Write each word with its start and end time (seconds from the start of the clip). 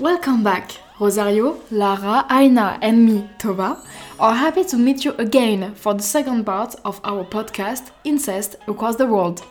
Welcome 0.00 0.44
back! 0.44 0.72
Rosario, 1.00 1.62
Lara, 1.70 2.26
Aina, 2.30 2.78
and 2.82 3.06
me, 3.06 3.30
Tova, 3.38 3.82
are 4.20 4.34
happy 4.34 4.62
to 4.64 4.76
meet 4.76 5.06
you 5.06 5.12
again 5.14 5.74
for 5.74 5.94
the 5.94 6.02
second 6.02 6.44
part 6.44 6.74
of 6.84 7.00
our 7.02 7.24
podcast, 7.24 7.92
Incest 8.04 8.56
Across 8.68 8.96
the 8.96 9.06
World. 9.06 9.42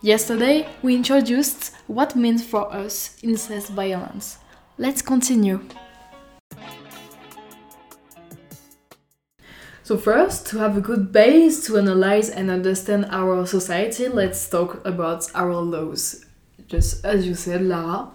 Yesterday, 0.00 0.68
we 0.82 0.94
introduced 0.94 1.74
what 1.88 2.14
means 2.14 2.44
for 2.46 2.72
us 2.72 3.16
incest 3.24 3.70
violence. 3.70 4.38
Let's 4.76 5.02
continue. 5.02 5.66
So, 9.82 9.96
first, 9.98 10.46
to 10.48 10.58
have 10.58 10.76
a 10.76 10.80
good 10.80 11.10
base 11.10 11.66
to 11.66 11.76
analyze 11.76 12.30
and 12.30 12.50
understand 12.50 13.06
our 13.10 13.44
society, 13.46 14.06
let's 14.06 14.48
talk 14.48 14.86
about 14.86 15.28
our 15.34 15.54
laws. 15.54 16.24
Just 16.68 17.04
as 17.04 17.26
you 17.26 17.34
said, 17.34 17.62
Lara, 17.62 18.10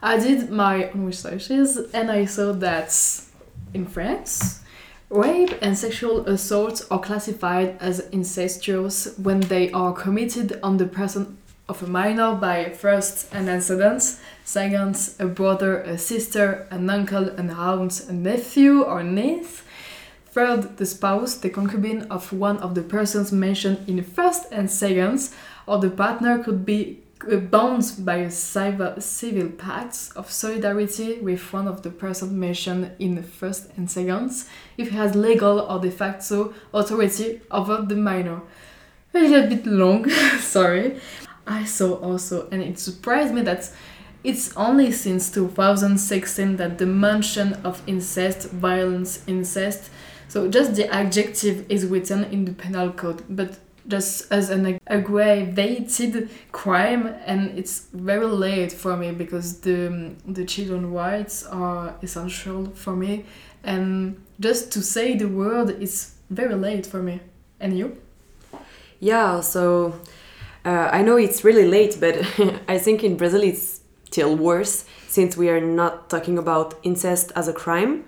I 0.00 0.18
did 0.18 0.50
my 0.50 0.90
own 0.90 1.06
researches 1.06 1.76
and 1.92 2.10
I 2.10 2.24
saw 2.24 2.52
that 2.52 2.92
in 3.74 3.84
France, 3.86 4.62
rape 5.10 5.54
and 5.60 5.76
sexual 5.76 6.24
assault 6.26 6.86
are 6.88 7.00
classified 7.00 7.76
as 7.80 8.00
incestuous 8.10 9.18
when 9.18 9.40
they 9.40 9.72
are 9.72 9.92
committed 9.92 10.60
on 10.62 10.76
the 10.76 10.86
person 10.86 11.38
of 11.68 11.82
a 11.82 11.86
minor 11.86 12.34
by 12.34 12.70
first 12.70 13.32
an 13.34 13.48
antecedent, 13.48 14.20
second 14.44 15.10
a 15.18 15.26
brother, 15.26 15.80
a 15.82 15.98
sister, 15.98 16.68
an 16.70 16.88
uncle, 16.88 17.28
an 17.30 17.50
aunt, 17.50 18.08
a 18.08 18.12
nephew 18.12 18.82
or 18.82 19.02
niece, 19.02 19.62
third 20.30 20.76
the 20.76 20.86
spouse, 20.86 21.34
the 21.34 21.50
concubine 21.50 22.02
of 22.02 22.32
one 22.32 22.58
of 22.58 22.76
the 22.76 22.82
persons 22.82 23.32
mentioned 23.32 23.86
in 23.88 24.02
first 24.04 24.46
and 24.52 24.70
second, 24.70 25.28
or 25.66 25.78
the 25.78 25.90
partner 25.90 26.42
could 26.42 26.64
be 26.64 27.00
bound 27.50 27.92
by 28.00 28.16
a 28.16 28.30
civil, 28.30 29.00
civil 29.00 29.48
pact 29.50 30.10
of 30.16 30.30
solidarity 30.30 31.18
with 31.20 31.52
one 31.52 31.66
of 31.66 31.82
the 31.82 31.90
persons 31.90 32.32
mentioned 32.32 32.92
in 32.98 33.14
the 33.14 33.22
first 33.22 33.70
and 33.76 33.90
second, 33.90 34.30
if 34.76 34.90
he 34.90 34.96
has 34.96 35.14
legal 35.14 35.60
or 35.60 35.78
de 35.78 35.90
facto 35.90 36.54
authority 36.72 37.40
over 37.50 37.82
the 37.82 37.96
minor. 37.96 38.40
A 39.14 39.20
little 39.20 39.48
bit 39.48 39.66
long, 39.66 40.08
sorry. 40.40 41.00
I 41.46 41.64
saw 41.64 41.94
also, 41.94 42.48
and 42.50 42.62
it 42.62 42.78
surprised 42.78 43.34
me 43.34 43.42
that 43.42 43.70
it's 44.22 44.54
only 44.56 44.92
since 44.92 45.30
2016 45.30 46.56
that 46.56 46.78
the 46.78 46.86
mention 46.86 47.54
of 47.64 47.82
incest, 47.86 48.50
violence, 48.50 49.22
incest, 49.26 49.90
so 50.28 50.48
just 50.48 50.74
the 50.74 50.92
adjective 50.94 51.64
is 51.70 51.86
written 51.86 52.24
in 52.24 52.44
the 52.44 52.52
penal 52.52 52.92
code, 52.92 53.24
but 53.30 53.58
just 53.88 54.30
as 54.30 54.50
an 54.50 54.78
aggravated 54.86 56.28
crime 56.52 57.06
and 57.26 57.58
it's 57.58 57.86
very 57.92 58.26
late 58.26 58.72
for 58.72 58.96
me 58.96 59.10
because 59.12 59.60
the 59.60 60.14
the 60.26 60.44
children 60.44 60.92
rights 60.92 61.44
are 61.46 61.94
essential 62.02 62.66
for 62.74 62.94
me. 62.94 63.24
And 63.64 64.22
just 64.38 64.70
to 64.72 64.82
say 64.82 65.16
the 65.16 65.28
word 65.28 65.70
is 65.82 66.14
very 66.30 66.54
late 66.54 66.86
for 66.86 67.02
me. 67.02 67.20
And 67.60 67.76
you? 67.76 67.96
Yeah 69.00 69.40
so 69.40 69.94
uh, 70.64 70.88
i 70.92 71.02
know 71.02 71.16
it's 71.16 71.44
really 71.44 71.66
late 71.66 71.96
but 72.00 72.16
i 72.68 72.78
think 72.78 73.02
in 73.02 73.16
brazil 73.16 73.42
it's 73.42 73.80
still 74.04 74.36
worse 74.36 74.84
since 75.06 75.36
we 75.36 75.48
are 75.48 75.60
not 75.60 76.10
talking 76.10 76.38
about 76.38 76.74
incest 76.82 77.32
as 77.34 77.48
a 77.48 77.52
crime 77.52 78.04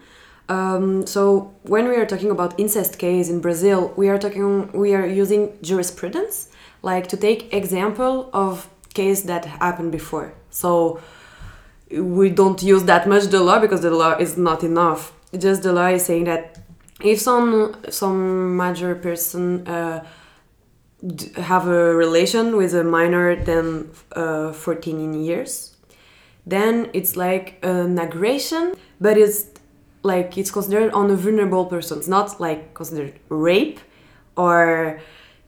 um, 0.50 1.06
so 1.06 1.54
when 1.62 1.88
we 1.88 1.94
are 1.94 2.04
talking 2.04 2.32
about 2.32 2.58
incest 2.58 2.98
case 2.98 3.30
in 3.30 3.40
Brazil, 3.40 3.94
we 3.96 4.08
are 4.08 4.18
talking 4.18 4.72
we 4.72 4.94
are 4.94 5.06
using 5.06 5.56
jurisprudence, 5.62 6.48
like 6.82 7.06
to 7.08 7.16
take 7.16 7.54
example 7.54 8.28
of 8.32 8.68
case 8.92 9.22
that 9.22 9.44
happened 9.44 9.92
before. 9.92 10.34
So 10.50 11.00
we 11.92 12.30
don't 12.30 12.60
use 12.64 12.82
that 12.84 13.08
much 13.08 13.25
the 13.26 13.41
law 13.41 13.60
because 13.60 13.82
the 13.82 13.92
law 13.92 14.16
is 14.16 14.36
not 14.36 14.64
enough. 14.64 15.12
Just 15.38 15.62
the 15.62 15.72
law 15.72 15.86
is 15.86 16.04
saying 16.04 16.25
that 16.25 16.58
if 17.00 17.20
some 17.20 17.76
some 17.88 18.56
major 18.56 18.96
person 18.96 19.69
uh, 19.69 20.04
have 21.36 21.69
a 21.69 21.94
relation 21.94 22.56
with 22.56 22.75
a 22.75 22.82
minor 22.82 23.36
than 23.36 23.92
uh, 24.16 24.52
14 24.52 25.14
years, 25.14 25.76
then 26.44 26.91
it's 26.92 27.14
like 27.14 27.58
an 27.62 28.00
aggression, 28.00 28.75
but 29.00 29.16
it's 29.16 29.46
like 30.03 30.38
it's 30.38 30.50
considered 30.50 30.93
on 30.93 31.11
a 31.11 31.16
vulnerable 31.16 31.66
person. 31.66 31.99
It's 31.99 32.09
not 32.09 32.41
like 32.41 32.75
considered 32.75 33.19
rape 33.28 33.81
or 34.37 35.00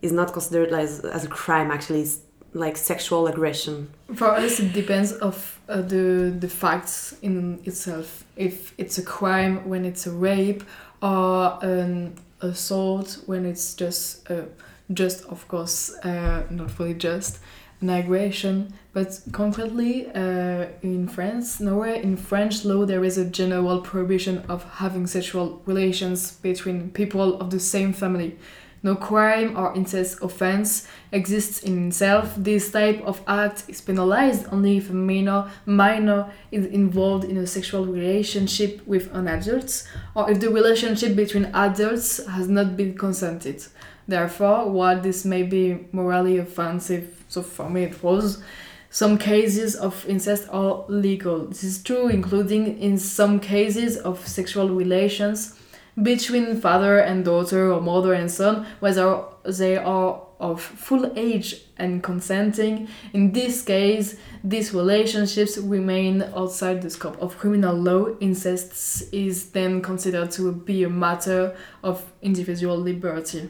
is 0.02 0.12
not 0.12 0.32
considered 0.32 0.72
as, 0.72 1.00
as 1.00 1.24
a 1.24 1.28
crime 1.28 1.70
actually 1.70 2.02
it's 2.02 2.18
like 2.54 2.76
sexual 2.76 3.26
aggression 3.28 3.88
for 4.14 4.28
us 4.32 4.60
it 4.60 4.74
depends 4.74 5.12
of 5.12 5.58
uh, 5.68 5.80
the 5.80 6.34
the 6.38 6.48
facts 6.48 7.16
in 7.22 7.58
itself 7.64 8.24
if 8.36 8.74
it's 8.76 8.98
a 8.98 9.02
crime 9.02 9.66
when 9.66 9.86
it's 9.86 10.06
a 10.06 10.10
rape 10.10 10.62
or 11.00 11.58
an 11.62 12.14
assault 12.42 13.18
when 13.24 13.46
it's 13.46 13.74
just 13.74 14.30
uh, 14.30 14.42
just 14.92 15.24
of 15.26 15.48
course 15.48 15.94
uh, 16.04 16.42
not 16.50 16.70
fully 16.70 16.92
just 16.92 17.38
aggression 17.90 18.72
but 18.92 19.20
concretely, 19.32 20.10
uh, 20.14 20.66
in 20.82 21.08
France, 21.08 21.60
nowhere 21.60 21.94
in 21.94 22.16
French 22.16 22.64
law 22.64 22.84
there 22.84 23.04
is 23.04 23.16
a 23.16 23.24
general 23.24 23.80
prohibition 23.80 24.44
of 24.50 24.64
having 24.64 25.06
sexual 25.06 25.62
relations 25.64 26.32
between 26.32 26.90
people 26.90 27.40
of 27.40 27.50
the 27.50 27.58
same 27.58 27.94
family. 27.94 28.36
No 28.82 28.96
crime 28.96 29.56
or 29.56 29.74
incest 29.74 30.20
offense 30.22 30.88
exists 31.12 31.62
in 31.62 31.88
itself. 31.88 32.34
This 32.36 32.70
type 32.70 33.00
of 33.02 33.22
act 33.26 33.64
is 33.68 33.80
penalized 33.80 34.46
only 34.52 34.76
if 34.76 34.90
a 34.90 34.92
minor, 34.92 35.50
minor 35.64 36.30
is 36.50 36.66
involved 36.66 37.24
in 37.24 37.38
a 37.38 37.46
sexual 37.46 37.86
relationship 37.86 38.86
with 38.86 39.14
an 39.14 39.28
adult 39.28 39.88
or 40.14 40.30
if 40.30 40.40
the 40.40 40.50
relationship 40.50 41.14
between 41.14 41.46
adults 41.54 42.26
has 42.26 42.48
not 42.48 42.76
been 42.76 42.98
consented. 42.98 43.64
Therefore, 44.06 44.68
while 44.68 45.00
this 45.00 45.24
may 45.24 45.44
be 45.44 45.86
morally 45.92 46.38
offensive, 46.38 47.21
so 47.32 47.42
for 47.42 47.70
me 47.70 47.84
it 47.84 48.02
was, 48.02 48.42
some 48.90 49.16
cases 49.16 49.74
of 49.74 50.06
incest 50.06 50.46
are 50.50 50.84
legal. 50.86 51.46
This 51.46 51.64
is 51.64 51.82
true, 51.82 52.08
including 52.08 52.78
in 52.78 52.98
some 52.98 53.40
cases 53.40 53.96
of 53.96 54.28
sexual 54.28 54.68
relations 54.68 55.58
between 56.02 56.60
father 56.60 56.98
and 56.98 57.24
daughter 57.24 57.72
or 57.72 57.80
mother 57.80 58.12
and 58.12 58.30
son, 58.30 58.66
whether 58.80 59.24
they 59.44 59.78
are 59.78 60.20
of 60.38 60.60
full 60.60 61.10
age 61.16 61.62
and 61.78 62.02
consenting. 62.02 62.86
In 63.14 63.32
this 63.32 63.62
case, 63.62 64.16
these 64.44 64.74
relationships 64.74 65.56
remain 65.56 66.22
outside 66.36 66.82
the 66.82 66.90
scope 66.90 67.16
of 67.22 67.38
criminal 67.38 67.74
law. 67.74 68.14
Incest 68.20 69.04
is 69.14 69.52
then 69.52 69.80
considered 69.80 70.32
to 70.32 70.52
be 70.52 70.84
a 70.84 70.90
matter 70.90 71.56
of 71.82 72.12
individual 72.20 72.76
liberty. 72.76 73.48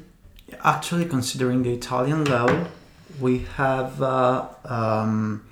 Actually, 0.63 1.07
considering 1.07 1.63
the 1.65 1.73
Italian 1.73 2.25
law, 2.27 2.67
we 3.21 3.41
have 3.57 4.03
uh, 4.03 4.49
um, 4.65 5.45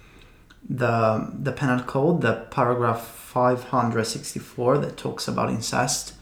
the 0.68 1.30
the 1.32 1.52
penal 1.52 1.80
code, 1.80 2.20
the 2.20 2.46
paragraph 2.50 3.06
564 3.06 4.78
that 4.78 4.96
talks 4.96 5.28
about 5.28 5.50
incest, 5.50 6.14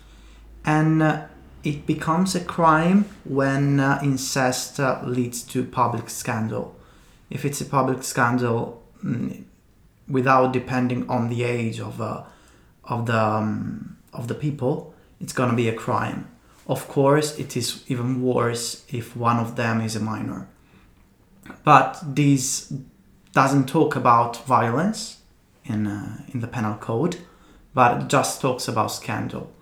and 0.64 1.02
uh, 1.02 1.26
it 1.64 1.86
becomes 1.86 2.34
a 2.34 2.40
crime 2.40 3.06
when 3.24 3.80
uh, 3.80 4.00
incest 4.02 4.80
uh, 4.80 5.00
leads 5.04 5.42
to 5.42 5.64
public 5.64 6.08
scandal. 6.10 6.74
If 7.30 7.44
it's 7.44 7.60
a 7.60 7.66
public 7.66 8.02
scandal, 8.02 8.82
mm, 9.04 9.44
without 10.08 10.52
depending 10.52 11.08
on 11.08 11.28
the 11.28 11.44
age 11.44 11.80
of 11.80 12.00
uh, 12.00 12.24
of 12.84 13.06
the 13.06 13.22
um, 13.22 13.98
of 14.12 14.28
the 14.28 14.34
people, 14.34 14.94
it's 15.20 15.32
gonna 15.32 15.54
be 15.54 15.68
a 15.68 15.74
crime. 15.74 16.28
Of 16.66 16.86
course, 16.88 17.38
it 17.38 17.56
is 17.56 17.82
even 17.88 18.22
worse 18.22 18.84
if 18.90 19.16
one 19.16 19.38
of 19.38 19.56
them 19.56 19.80
is 19.80 19.96
a 19.96 20.00
minor 20.00 20.48
but 21.64 21.98
this 22.02 22.72
doesn't 23.32 23.66
talk 23.68 23.96
about 23.96 24.44
violence 24.46 25.18
in, 25.64 25.86
uh, 25.86 26.22
in 26.32 26.40
the 26.40 26.46
penal 26.46 26.76
code, 26.76 27.18
but 27.74 28.02
it 28.02 28.08
just 28.08 28.40
talks 28.40 28.68
about 28.68 28.88
scandal. 28.88 29.52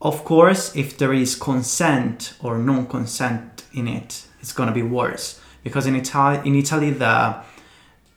Of 0.00 0.24
course, 0.24 0.74
if 0.74 0.98
there 0.98 1.12
is 1.12 1.34
consent 1.36 2.34
or 2.40 2.58
non 2.58 2.86
consent 2.86 3.64
in 3.72 3.86
it, 3.86 4.26
it's 4.40 4.52
going 4.52 4.68
to 4.68 4.74
be 4.74 4.82
worse 4.82 5.40
because 5.62 5.86
in 5.86 5.94
Italy, 5.94 6.40
in 6.44 6.56
Italy 6.56 6.90
the 6.90 7.36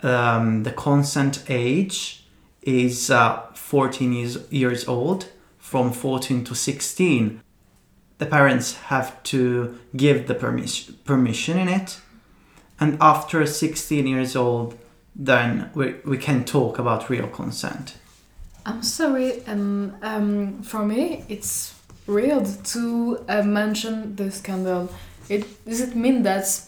um, 0.01 0.63
the 0.63 0.71
consent 0.71 1.43
age 1.47 2.25
is 2.61 3.09
uh, 3.09 3.41
14 3.53 4.13
years, 4.13 4.51
years 4.51 4.87
old. 4.87 5.29
From 5.57 5.91
14 5.91 6.43
to 6.43 6.53
16, 6.53 7.41
the 8.19 8.25
parents 8.27 8.75
have 8.75 9.21
to 9.23 9.79
give 9.95 10.27
the 10.27 10.35
permission 10.35 10.95
permission 11.05 11.57
in 11.57 11.67
it 11.67 11.99
and 12.79 12.97
after 13.01 13.45
16 13.45 14.07
years 14.07 14.35
old 14.35 14.77
then 15.15 15.69
we, 15.73 15.95
we 16.05 16.17
can 16.17 16.43
talk 16.43 16.77
about 16.79 17.09
real 17.09 17.27
consent 17.27 17.97
i'm 18.65 18.83
sorry 18.83 19.41
and 19.45 19.93
um, 20.01 20.61
for 20.63 20.85
me 20.85 21.23
it's 21.29 21.75
weird 22.07 22.45
to 22.63 23.23
uh, 23.27 23.41
mention 23.41 24.15
the 24.15 24.31
scandal 24.31 24.89
it 25.29 25.65
does 25.65 25.81
it 25.81 25.95
mean 25.95 26.23
that 26.23 26.61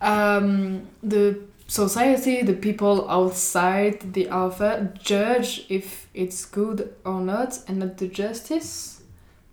um, 0.00 0.88
the 1.02 1.38
society, 1.70 2.42
the 2.42 2.54
people 2.54 3.08
outside 3.08 4.12
the 4.12 4.28
alpha 4.28 4.92
judge 5.00 5.64
if 5.68 6.08
it's 6.14 6.44
good 6.44 6.92
or 7.04 7.20
not, 7.20 7.60
and 7.68 7.78
not 7.78 7.96
the 7.98 8.08
justice. 8.08 9.02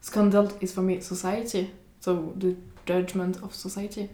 Scandal 0.01 0.51
is 0.59 0.73
for 0.73 0.81
me 0.81 0.99
society, 0.99 1.71
so 1.99 2.33
the 2.35 2.55
judgment 2.85 3.37
of 3.43 3.53
society. 3.53 4.09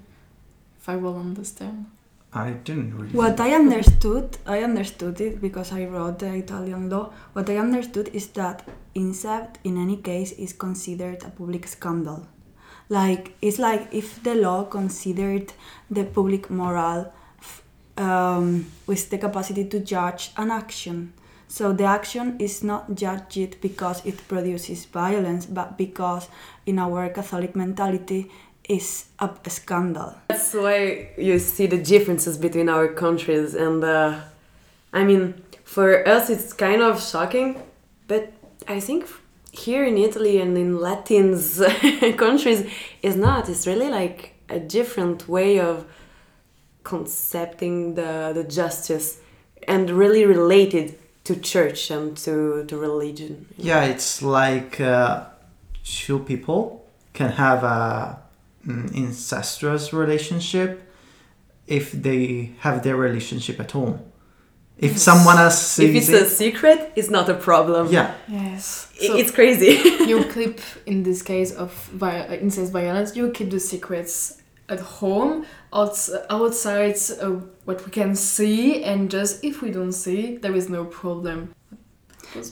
If 0.84 0.90
I 0.90 0.98
will 0.98 1.18
understand. 1.18 1.86
I 2.34 2.50
didn't 2.52 2.98
really. 2.98 3.14
What 3.14 3.40
I 3.40 3.54
understood, 3.54 4.38
I 4.46 4.64
understood 4.64 5.22
it 5.22 5.40
because 5.40 5.72
I 5.72 5.86
wrote 5.86 6.20
the 6.20 6.34
Italian 6.34 6.90
law. 6.90 7.14
What 7.32 7.50
I 7.50 7.56
understood 7.56 8.10
is 8.12 8.28
that 8.32 8.68
incest, 8.94 9.60
in 9.64 9.78
any 9.78 9.96
case, 9.96 10.34
is 10.34 10.52
considered 10.52 11.24
a 11.24 11.30
public 11.30 11.68
scandal. 11.68 12.28
Like 12.90 13.34
it's 13.42 13.60
like 13.60 13.88
if 13.94 14.22
the 14.24 14.36
law 14.36 14.66
considered 14.66 15.54
the 15.90 16.04
public 16.04 16.50
moral 16.50 17.14
um, 17.96 18.66
with 18.86 19.10
the 19.10 19.20
capacity 19.20 19.64
to 19.70 19.80
judge 19.80 20.32
an 20.36 20.52
action. 20.52 21.14
So 21.48 21.72
the 21.72 21.86
action 21.86 22.36
is 22.40 22.62
not 22.62 22.94
judged 22.94 23.62
because 23.62 24.06
it 24.06 24.28
produces 24.28 24.84
violence, 24.84 25.46
but 25.46 25.78
because 25.78 26.28
in 26.66 26.78
our 26.78 27.08
Catholic 27.08 27.56
mentality 27.56 28.30
is 28.70 29.06
a, 29.20 29.30
a 29.46 29.50
scandal. 29.50 30.16
That's 30.30 30.54
why 30.54 31.10
you 31.18 31.40
see 31.40 31.68
the 31.68 31.78
differences 31.78 32.38
between 32.38 32.70
our 32.70 32.88
countries, 32.88 33.56
and 33.56 33.84
uh, 33.84 34.20
I 34.92 35.04
mean, 35.04 35.42
for 35.64 36.08
us 36.08 36.30
it's 36.30 36.54
kind 36.54 36.82
of 36.82 37.04
shocking, 37.04 37.62
but 38.08 38.32
I 38.68 38.80
think 38.80 39.08
here 39.52 39.86
in 39.86 39.98
Italy 39.98 40.42
and 40.42 40.58
in 40.58 40.80
Latin's 40.80 41.62
countries 42.18 42.70
is 43.02 43.16
not. 43.16 43.50
It's 43.50 43.68
really 43.68 43.90
like 43.90 44.34
a 44.50 44.60
different 44.60 45.30
way 45.30 45.60
of 45.60 45.86
concepting 46.84 47.96
the, 47.96 48.32
the 48.34 48.44
justice 48.44 49.20
and 49.68 49.90
really 49.90 50.26
related 50.26 50.98
to 51.24 51.36
church 51.36 51.90
and 51.90 52.18
to, 52.18 52.66
to 52.66 52.78
religion. 52.78 53.48
Yeah, 53.58 53.86
it's 53.86 54.22
like 54.22 54.82
uh, 54.82 55.26
two 55.84 56.20
people 56.20 56.86
can 57.14 57.30
have 57.30 57.64
a 57.64 58.20
incestuous 58.66 59.94
relationship 59.94 60.82
if 61.68 61.92
they 61.92 62.52
have 62.60 62.84
their 62.84 62.96
relationship 62.96 63.60
at 63.60 63.72
home. 63.72 64.00
If 64.78 64.98
someone 64.98 65.38
else 65.38 65.80
If 65.80 65.92
sees 65.92 66.10
it's 66.10 66.22
a 66.22 66.26
it, 66.26 66.30
secret, 66.30 66.92
it's 66.96 67.10
not 67.10 67.30
a 67.30 67.36
problem. 67.36 67.88
yeah, 67.92 68.16
Yes. 68.28 68.90
So 69.00 69.16
it's 69.16 69.32
crazy. 69.32 69.80
you 70.08 70.24
keep, 70.34 70.60
in 70.86 71.04
this 71.04 71.22
case 71.22 71.52
of 71.54 71.72
vi- 71.94 72.26
uh, 72.28 72.34
incest 72.34 72.72
violence, 72.74 73.16
you 73.16 73.30
keep 73.32 73.50
the 73.52 73.60
secrets 73.60 74.42
at 74.70 74.80
home, 74.80 75.46
outs- 75.72 76.10
outside 76.30 76.96
uh, 77.22 77.30
what 77.66 77.86
we 77.86 77.92
can 77.92 78.16
see, 78.16 78.84
and 78.84 79.12
just 79.12 79.44
if 79.44 79.62
we 79.62 79.70
don't 79.72 79.92
see, 79.94 80.38
there 80.38 80.56
is 80.56 80.70
no 80.70 80.86
problem. 80.86 81.54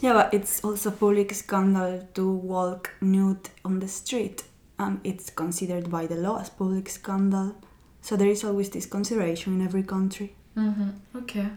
Yeah, 0.01 0.13
but 0.13 0.33
it's 0.33 0.63
also 0.63 0.91
public 0.91 1.33
scandal 1.33 2.07
to 2.13 2.31
walk 2.31 2.91
nude 3.01 3.49
on 3.65 3.79
the 3.79 3.87
street, 3.87 4.43
and 4.81 4.99
it's 5.03 5.29
considered 5.29 5.89
by 5.89 6.07
the 6.07 6.15
law 6.15 6.39
as 6.39 6.49
public 6.49 6.89
scandal. 6.89 7.55
So 8.01 8.15
there 8.15 8.27
is 8.27 8.43
always 8.43 8.69
this 8.69 8.87
consideration 8.87 9.53
in 9.53 9.65
every 9.65 9.83
country. 9.83 10.35
Mm-hmm. 10.57 10.89
Okay. 11.17 11.47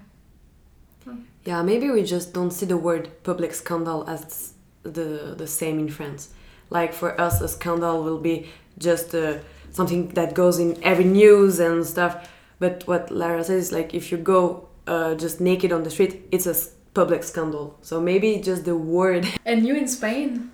Yeah, 1.45 1.63
maybe 1.63 1.91
we 1.91 2.03
just 2.03 2.33
don't 2.33 2.51
see 2.51 2.67
the 2.67 2.77
word 2.77 3.11
public 3.23 3.55
scandal 3.55 4.09
as 4.09 4.53
the 4.83 5.35
the 5.37 5.47
same 5.47 5.79
in 5.79 5.89
France. 5.89 6.29
Like 6.71 6.93
for 6.95 7.21
us, 7.21 7.41
a 7.41 7.49
scandal 7.49 8.03
will 8.03 8.19
be 8.19 8.47
just 8.79 9.15
uh, 9.15 9.39
something 9.71 10.09
that 10.15 10.35
goes 10.35 10.59
in 10.59 10.83
every 10.83 11.05
news 11.05 11.61
and 11.61 11.85
stuff. 11.87 12.31
But 12.59 12.85
what 12.87 13.11
Lara 13.11 13.45
says 13.45 13.67
is 13.67 13.73
like 13.73 13.95
if 13.95 14.11
you 14.11 14.19
go 14.19 14.69
uh, 14.87 15.15
just 15.15 15.41
naked 15.41 15.73
on 15.73 15.83
the 15.83 15.91
street, 15.91 16.27
it's 16.31 16.47
a 16.47 16.55
public 16.95 17.25
scandal. 17.25 17.77
So 17.83 18.01
maybe 18.01 18.39
just 18.39 18.65
the 18.65 18.77
word. 18.77 19.27
And 19.45 19.67
you 19.67 19.75
in 19.77 19.89
Spain? 19.89 20.51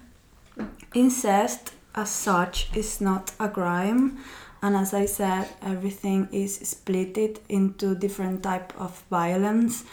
Incest, 0.94 1.72
as 1.94 2.10
such, 2.10 2.70
is 2.76 3.00
not 3.00 3.32
a 3.40 3.48
crime, 3.48 4.18
and 4.62 4.76
as 4.76 4.92
I 4.92 5.06
said, 5.06 5.48
everything 5.62 6.28
is 6.32 6.58
splitted 6.58 7.38
into 7.48 7.94
different 7.94 8.42
type 8.42 8.78
of 8.78 9.02
violence, 9.10 9.84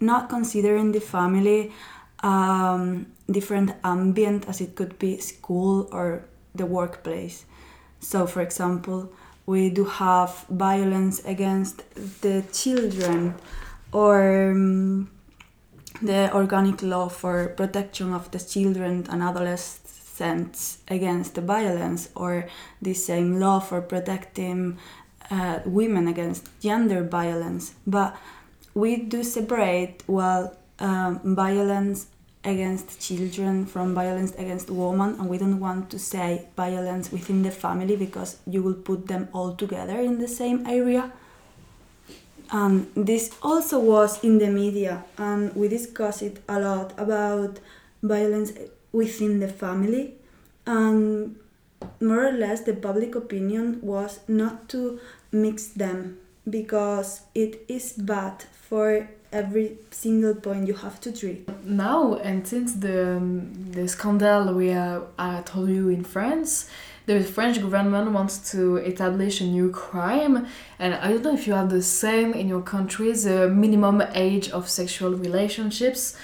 not 0.00 0.28
considering 0.28 0.92
the 0.92 1.00
family 1.00 1.72
um, 2.22 3.06
different 3.30 3.72
ambient 3.84 4.48
as 4.48 4.60
it 4.60 4.74
could 4.74 4.98
be 4.98 5.18
school 5.18 5.88
or 5.92 6.24
the 6.54 6.64
workplace. 6.64 7.44
So, 8.00 8.26
for 8.26 8.40
example, 8.40 9.12
we 9.46 9.68
do 9.68 9.84
have 9.84 10.46
violence 10.48 11.22
against 11.24 11.82
the 12.22 12.42
children 12.52 13.34
or 13.92 14.50
um, 14.52 15.10
the 16.00 16.32
organic 16.34 16.82
law 16.82 17.08
for 17.08 17.48
protection 17.48 18.14
of 18.14 18.30
the 18.30 18.38
children 18.38 19.06
and 19.10 19.22
adolescents 19.22 19.83
against 20.20 21.34
the 21.34 21.40
violence 21.40 22.08
or 22.14 22.46
the 22.80 22.94
same 22.94 23.40
law 23.40 23.60
for 23.60 23.80
protecting 23.80 24.78
uh, 25.30 25.60
women 25.64 26.08
against 26.08 26.48
gender 26.60 27.02
violence. 27.02 27.74
But 27.86 28.16
we 28.74 28.96
do 28.96 29.22
separate 29.22 30.02
well 30.06 30.56
um, 30.78 31.34
violence 31.34 32.06
against 32.44 33.00
children 33.00 33.64
from 33.64 33.94
violence 33.94 34.32
against 34.32 34.68
women 34.68 35.16
and 35.18 35.28
we 35.28 35.38
don't 35.38 35.60
want 35.60 35.90
to 35.90 35.98
say 35.98 36.46
violence 36.56 37.10
within 37.10 37.42
the 37.42 37.50
family 37.50 37.96
because 37.96 38.36
you 38.46 38.62
will 38.62 38.74
put 38.74 39.06
them 39.06 39.28
all 39.32 39.54
together 39.54 39.98
in 39.98 40.18
the 40.18 40.28
same 40.28 40.66
area. 40.66 41.10
And 42.50 42.90
this 42.94 43.34
also 43.42 43.80
was 43.80 44.22
in 44.22 44.38
the 44.38 44.48
media 44.48 45.04
and 45.16 45.54
we 45.56 45.68
discussed 45.68 46.22
it 46.22 46.42
a 46.48 46.60
lot 46.60 46.92
about 46.98 47.58
violence 48.02 48.52
within 48.94 49.40
the 49.40 49.48
family 49.48 50.14
and 50.66 51.36
more 52.00 52.26
or 52.28 52.32
less 52.32 52.60
the 52.62 52.72
public 52.72 53.14
opinion 53.14 53.78
was 53.82 54.20
not 54.28 54.68
to 54.68 54.98
mix 55.32 55.66
them 55.66 56.16
because 56.48 57.22
it 57.34 57.64
is 57.68 57.92
bad 57.92 58.44
for 58.68 59.08
every 59.32 59.76
single 59.90 60.34
point 60.34 60.68
you 60.68 60.74
have 60.74 61.00
to 61.00 61.10
treat 61.10 61.48
Now, 61.64 62.14
and 62.14 62.46
since 62.46 62.74
the, 62.74 63.16
um, 63.16 63.52
the 63.72 63.88
scandal 63.88 64.54
we 64.54 64.72
uh, 64.72 65.00
I 65.18 65.42
told 65.42 65.70
you 65.70 65.88
in 65.88 66.04
France, 66.04 66.70
the 67.06 67.22
French 67.22 67.60
government 67.60 68.12
wants 68.12 68.50
to 68.52 68.76
establish 68.78 69.40
a 69.40 69.44
new 69.44 69.70
crime, 69.70 70.46
and 70.78 70.94
I 70.94 71.08
don't 71.10 71.24
know 71.24 71.34
if 71.34 71.46
you 71.46 71.54
have 71.54 71.68
the 71.68 71.82
same 71.82 72.32
in 72.32 72.48
your 72.48 72.62
country, 72.62 73.12
the 73.12 73.48
minimum 73.48 74.02
age 74.14 74.48
of 74.50 74.70
sexual 74.70 75.12
relationships. 75.12 76.16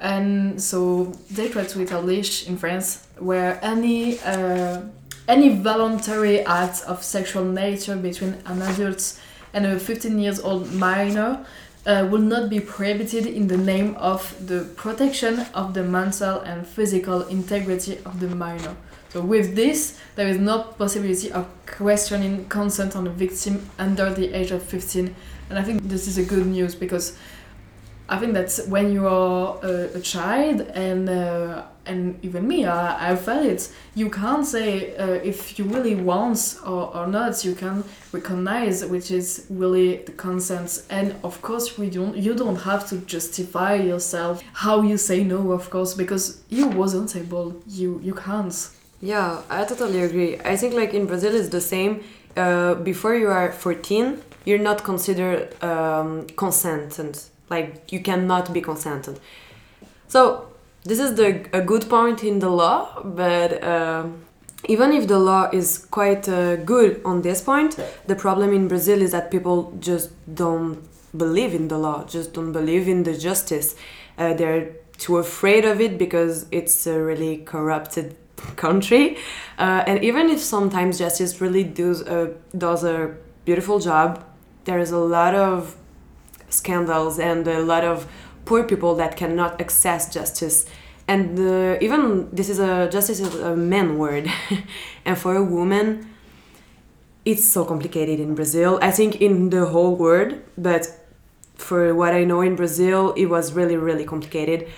And 0.00 0.60
so 0.60 1.12
they 1.30 1.48
try 1.48 1.64
to 1.64 1.80
establish 1.82 2.48
in 2.48 2.56
France 2.56 3.06
where 3.18 3.58
any 3.62 4.18
uh, 4.20 4.82
any 5.28 5.50
voluntary 5.50 6.40
act 6.40 6.82
of 6.86 7.04
sexual 7.04 7.44
nature 7.44 7.96
between 7.96 8.34
an 8.46 8.62
adult 8.62 9.20
and 9.52 9.66
a 9.66 9.78
15 9.78 10.18
years 10.18 10.40
old 10.40 10.72
minor 10.72 11.44
uh, 11.86 12.06
will 12.10 12.20
not 12.20 12.50
be 12.50 12.60
prohibited 12.60 13.26
in 13.26 13.46
the 13.46 13.56
name 13.56 13.94
of 13.96 14.34
the 14.46 14.64
protection 14.76 15.40
of 15.54 15.74
the 15.74 15.82
mental 15.82 16.40
and 16.40 16.66
physical 16.66 17.22
integrity 17.22 17.98
of 18.04 18.20
the 18.20 18.28
minor. 18.28 18.76
So 19.10 19.20
with 19.20 19.56
this, 19.56 19.98
there 20.14 20.28
is 20.28 20.38
no 20.38 20.62
possibility 20.62 21.32
of 21.32 21.46
questioning 21.66 22.46
consent 22.48 22.94
on 22.94 23.06
a 23.06 23.10
victim 23.10 23.68
under 23.78 24.12
the 24.12 24.32
age 24.32 24.52
of 24.52 24.62
15. 24.62 25.14
And 25.48 25.58
I 25.58 25.62
think 25.62 25.82
this 25.82 26.06
is 26.06 26.16
a 26.16 26.24
good 26.24 26.46
news 26.46 26.74
because 26.74 27.16
I 28.10 28.18
think 28.18 28.34
that's 28.34 28.66
when 28.66 28.92
you 28.92 29.06
are 29.06 29.56
a, 29.62 29.98
a 29.98 30.00
child 30.00 30.62
and 30.74 31.08
uh, 31.08 31.62
and 31.86 32.18
even 32.24 32.46
me, 32.46 32.66
I, 32.66 33.12
I 33.12 33.16
felt 33.16 33.46
it. 33.46 33.72
You 33.94 34.10
can't 34.10 34.44
say 34.44 34.96
uh, 34.96 35.06
if 35.24 35.58
you 35.58 35.64
really 35.64 35.94
want 35.94 36.56
or, 36.66 36.94
or 36.96 37.06
not. 37.06 37.44
You 37.44 37.54
can 37.54 37.84
recognize 38.12 38.84
which 38.84 39.10
is 39.12 39.46
really 39.48 39.98
the 39.98 40.12
consent. 40.12 40.82
And 40.90 41.14
of 41.22 41.40
course, 41.40 41.78
we 41.78 41.88
don't. 41.88 42.16
You 42.16 42.34
don't 42.34 42.56
have 42.56 42.88
to 42.88 42.98
justify 42.98 43.74
yourself 43.74 44.42
how 44.54 44.82
you 44.82 44.96
say 44.96 45.22
no. 45.22 45.52
Of 45.52 45.70
course, 45.70 45.94
because 45.94 46.42
you 46.48 46.66
wasn't 46.66 47.14
able. 47.14 47.54
You 47.68 48.00
you 48.02 48.14
can't. 48.14 48.54
Yeah, 49.00 49.42
I 49.48 49.64
totally 49.64 50.02
agree. 50.02 50.38
I 50.44 50.56
think 50.56 50.74
like 50.74 50.94
in 50.94 51.06
Brazil 51.06 51.34
it's 51.34 51.48
the 51.48 51.60
same. 51.60 52.02
Uh, 52.36 52.74
before 52.74 53.14
you 53.14 53.28
are 53.28 53.50
14, 53.50 54.22
you're 54.44 54.58
not 54.58 54.84
considered 54.84 55.62
um, 55.64 56.26
consentant. 56.36 57.30
Like 57.50 57.92
you 57.92 58.00
cannot 58.00 58.52
be 58.52 58.60
consented. 58.60 59.20
So 60.08 60.48
this 60.84 60.98
is 60.98 61.16
the 61.16 61.46
a 61.52 61.60
good 61.60 61.88
point 61.88 62.24
in 62.24 62.38
the 62.38 62.48
law, 62.48 63.02
but 63.04 63.62
um 63.62 64.24
even 64.68 64.92
if 64.92 65.08
the 65.08 65.18
law 65.18 65.48
is 65.52 65.78
quite 65.90 66.28
uh, 66.28 66.56
good 66.56 67.00
on 67.04 67.22
this 67.22 67.40
point, 67.40 67.78
the 68.06 68.14
problem 68.14 68.52
in 68.52 68.68
Brazil 68.68 69.00
is 69.00 69.12
that 69.12 69.30
people 69.30 69.72
just 69.80 70.10
don't 70.34 70.78
believe 71.16 71.54
in 71.54 71.68
the 71.68 71.78
law, 71.78 72.04
just 72.04 72.34
don't 72.34 72.52
believe 72.52 72.86
in 72.88 73.02
the 73.04 73.16
justice. 73.16 73.74
Uh, 74.18 74.34
they're 74.34 74.72
too 74.98 75.16
afraid 75.16 75.64
of 75.64 75.80
it 75.80 75.98
because 75.98 76.46
it's 76.50 76.86
a 76.86 77.00
really 77.00 77.38
corrupted 77.38 78.16
country. 78.56 79.16
Uh, 79.58 79.82
and 79.86 80.04
even 80.04 80.28
if 80.28 80.40
sometimes 80.40 80.98
justice 80.98 81.40
really 81.40 81.64
does 81.64 82.02
a, 82.02 82.34
does 82.56 82.84
a 82.84 83.14
beautiful 83.44 83.78
job, 83.78 84.24
there 84.64 84.78
is 84.78 84.90
a 84.90 84.98
lot 84.98 85.34
of 85.34 85.74
scandals 86.50 87.18
and 87.18 87.46
a 87.48 87.60
lot 87.60 87.84
of 87.84 88.06
poor 88.44 88.64
people 88.64 88.94
that 88.96 89.16
cannot 89.16 89.60
access 89.60 90.12
justice. 90.12 90.66
And 91.08 91.38
uh, 91.38 91.78
even 91.80 92.28
this 92.32 92.48
is 92.48 92.58
a 92.58 92.88
justice 92.90 93.20
is 93.20 93.34
a 93.34 93.56
man 93.56 93.98
word. 93.98 94.30
And 95.04 95.18
for 95.18 95.34
a 95.36 95.42
woman 95.42 96.06
it's 97.24 97.44
so 97.44 97.64
complicated 97.64 98.18
in 98.18 98.34
brazil. 98.34 98.78
I 98.82 98.90
think 98.90 99.20
in 99.20 99.50
the 99.50 99.66
whole 99.66 99.94
world 99.94 100.40
but 100.56 100.86
for 101.56 101.94
what 101.94 102.14
i 102.14 102.24
know 102.24 102.40
in 102.40 102.56
brazil 102.56 103.12
it 103.12 103.26
was 103.26 103.52
really 103.52 103.76
really 103.76 104.04
complicated. 104.04 104.68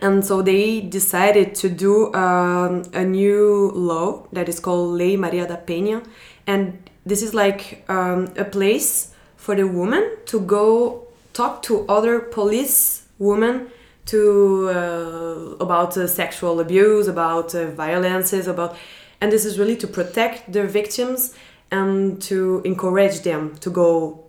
And 0.00 0.24
so 0.24 0.40
they 0.40 0.80
decided 0.80 1.54
to 1.56 1.68
do 1.68 2.14
um, 2.14 2.84
a 2.94 3.04
new 3.04 3.72
law 3.74 4.26
that 4.32 4.48
is 4.48 4.60
called 4.60 4.96
lei 4.96 5.16
maria 5.16 5.46
da 5.46 5.56
penha. 5.56 6.04
And 6.46 6.88
this 7.04 7.22
is 7.22 7.34
like 7.34 7.84
um, 7.88 8.28
a 8.36 8.44
place 8.44 9.12
for 9.50 9.56
the 9.56 9.66
woman 9.66 10.08
to 10.26 10.38
go 10.38 11.08
talk 11.32 11.60
to 11.60 11.84
other 11.88 12.20
police 12.20 13.02
women 13.18 13.66
to 14.06 14.70
uh, 14.70 15.56
about 15.58 15.96
uh, 15.96 16.06
sexual 16.06 16.60
abuse 16.60 17.08
about 17.08 17.52
uh, 17.52 17.68
violences 17.72 18.46
about 18.46 18.76
and 19.20 19.32
this 19.32 19.44
is 19.44 19.58
really 19.58 19.74
to 19.76 19.88
protect 19.88 20.52
their 20.52 20.68
victims 20.68 21.34
and 21.72 22.22
to 22.22 22.62
encourage 22.64 23.22
them 23.22 23.56
to 23.56 23.70
go 23.70 24.24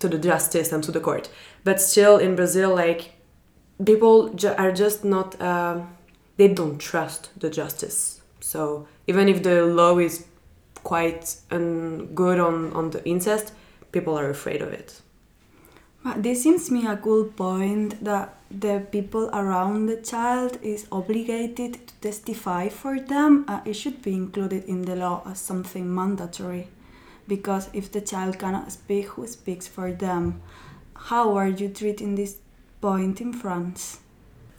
to 0.00 0.08
the 0.08 0.16
justice 0.16 0.72
and 0.72 0.82
to 0.82 0.90
the 0.90 1.00
court. 1.00 1.28
But 1.64 1.78
still 1.78 2.16
in 2.16 2.34
brazil 2.34 2.74
like 2.74 3.12
people 3.84 4.30
ju- 4.30 4.54
are 4.56 4.72
just 4.72 5.04
not 5.04 5.38
uh, 5.38 5.82
they 6.38 6.48
don't 6.48 6.78
trust 6.78 7.28
the 7.38 7.50
justice. 7.50 8.22
So 8.40 8.88
even 9.06 9.28
if 9.28 9.42
the 9.42 9.66
law 9.66 9.98
is 9.98 10.24
quite 10.82 11.36
um, 11.50 12.06
good 12.14 12.40
on, 12.40 12.72
on 12.72 12.88
the 12.88 13.04
incest 13.04 13.52
people 13.92 14.18
are 14.18 14.30
afraid 14.30 14.60
of 14.62 14.72
it 14.72 15.02
this 16.16 16.42
seems 16.42 16.66
to 16.66 16.72
me 16.72 16.86
a 16.86 16.96
cool 16.96 17.24
point 17.24 18.02
that 18.04 18.34
the 18.50 18.84
people 18.90 19.30
around 19.32 19.86
the 19.86 19.96
child 19.96 20.58
is 20.62 20.86
obligated 20.90 21.86
to 21.86 21.94
testify 22.00 22.68
for 22.68 22.98
them. 22.98 23.44
Uh, 23.46 23.60
it 23.64 23.74
should 23.74 24.02
be 24.02 24.12
included 24.12 24.64
in 24.64 24.82
the 24.82 24.96
law 24.96 25.22
as 25.26 25.38
something 25.38 25.94
mandatory, 25.94 26.68
because 27.28 27.70
if 27.72 27.92
the 27.92 28.00
child 28.00 28.38
cannot 28.38 28.72
speak, 28.72 29.06
who 29.06 29.26
speaks 29.26 29.68
for 29.68 29.92
them? 29.92 30.42
How 30.94 31.36
are 31.36 31.48
you 31.48 31.68
treating 31.68 32.14
this 32.16 32.38
point 32.80 33.20
in 33.20 33.32
France? 33.32 34.00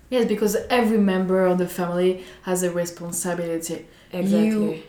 Yes, 0.10 0.28
because 0.28 0.56
every 0.70 0.98
member 0.98 1.46
of 1.46 1.58
the 1.58 1.68
family 1.68 2.24
has 2.44 2.64
a 2.64 2.72
responsibility. 2.72 3.86
exactly 4.12 4.48
You, 4.48 4.84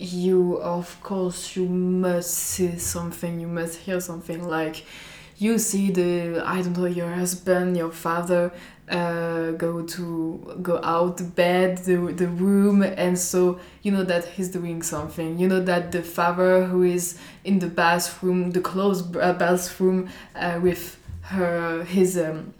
of 0.00 1.02
course, 1.02 1.56
you 1.56 1.66
must 1.66 2.30
see 2.30 2.78
something, 2.78 3.40
you 3.40 3.46
must 3.46 3.80
hear 3.80 4.00
something 4.00 4.48
like 4.48 4.84
you 5.38 5.58
see 5.58 5.90
the, 5.90 6.42
I 6.44 6.62
don't 6.62 6.76
know, 6.76 6.86
your 6.86 7.10
husband, 7.10 7.76
your 7.76 7.90
father 7.90 8.52
uh, 8.90 9.52
go 9.52 9.82
to, 9.82 10.58
go 10.62 10.80
out 10.82 11.16
the 11.16 11.24
bed, 11.24 11.78
the, 11.78 11.96
the 11.96 12.28
room, 12.28 12.82
and 12.82 13.18
so 13.18 13.58
you 13.82 13.92
know 13.92 14.04
that 14.04 14.24
he's 14.24 14.48
doing 14.48 14.82
something. 14.82 15.38
You 15.38 15.48
know 15.48 15.60
that 15.62 15.92
the 15.92 16.02
father 16.02 16.64
who 16.64 16.82
is 16.82 17.18
in 17.44 17.58
the 17.58 17.68
bathroom, 17.68 18.50
the 18.50 18.60
closed 18.60 19.16
uh, 19.16 19.32
bathroom 19.32 20.08
uh, 20.34 20.58
with 20.62 20.98
her, 21.22 21.84
his 21.84 22.18
um, 22.18 22.52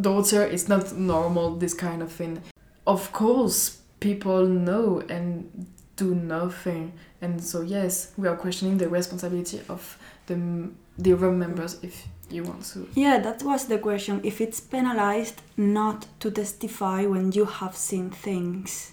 daughter 0.00 0.44
is 0.44 0.68
not 0.68 0.96
normal, 0.96 1.56
this 1.56 1.74
kind 1.74 2.02
of 2.02 2.10
thing. 2.10 2.42
Of 2.86 3.12
course, 3.12 3.78
people 4.00 4.46
know 4.46 5.02
and 5.08 5.66
do 5.98 6.14
nothing. 6.14 6.92
And 7.20 7.42
so, 7.42 7.60
yes, 7.60 8.12
we 8.16 8.28
are 8.28 8.36
questioning 8.36 8.78
the 8.78 8.88
responsibility 8.88 9.60
of 9.68 9.98
the, 10.26 10.70
the 10.96 11.12
other 11.12 11.30
members 11.30 11.78
if 11.82 12.06
you 12.30 12.44
want 12.44 12.64
to. 12.72 12.88
Yeah, 12.94 13.18
that 13.18 13.42
was 13.42 13.66
the 13.66 13.78
question. 13.78 14.20
If 14.22 14.40
it's 14.40 14.60
penalized 14.60 15.42
not 15.56 16.06
to 16.20 16.30
testify 16.30 17.04
when 17.04 17.32
you 17.32 17.44
have 17.44 17.76
seen 17.76 18.10
things. 18.10 18.92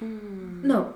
No. 0.00 0.94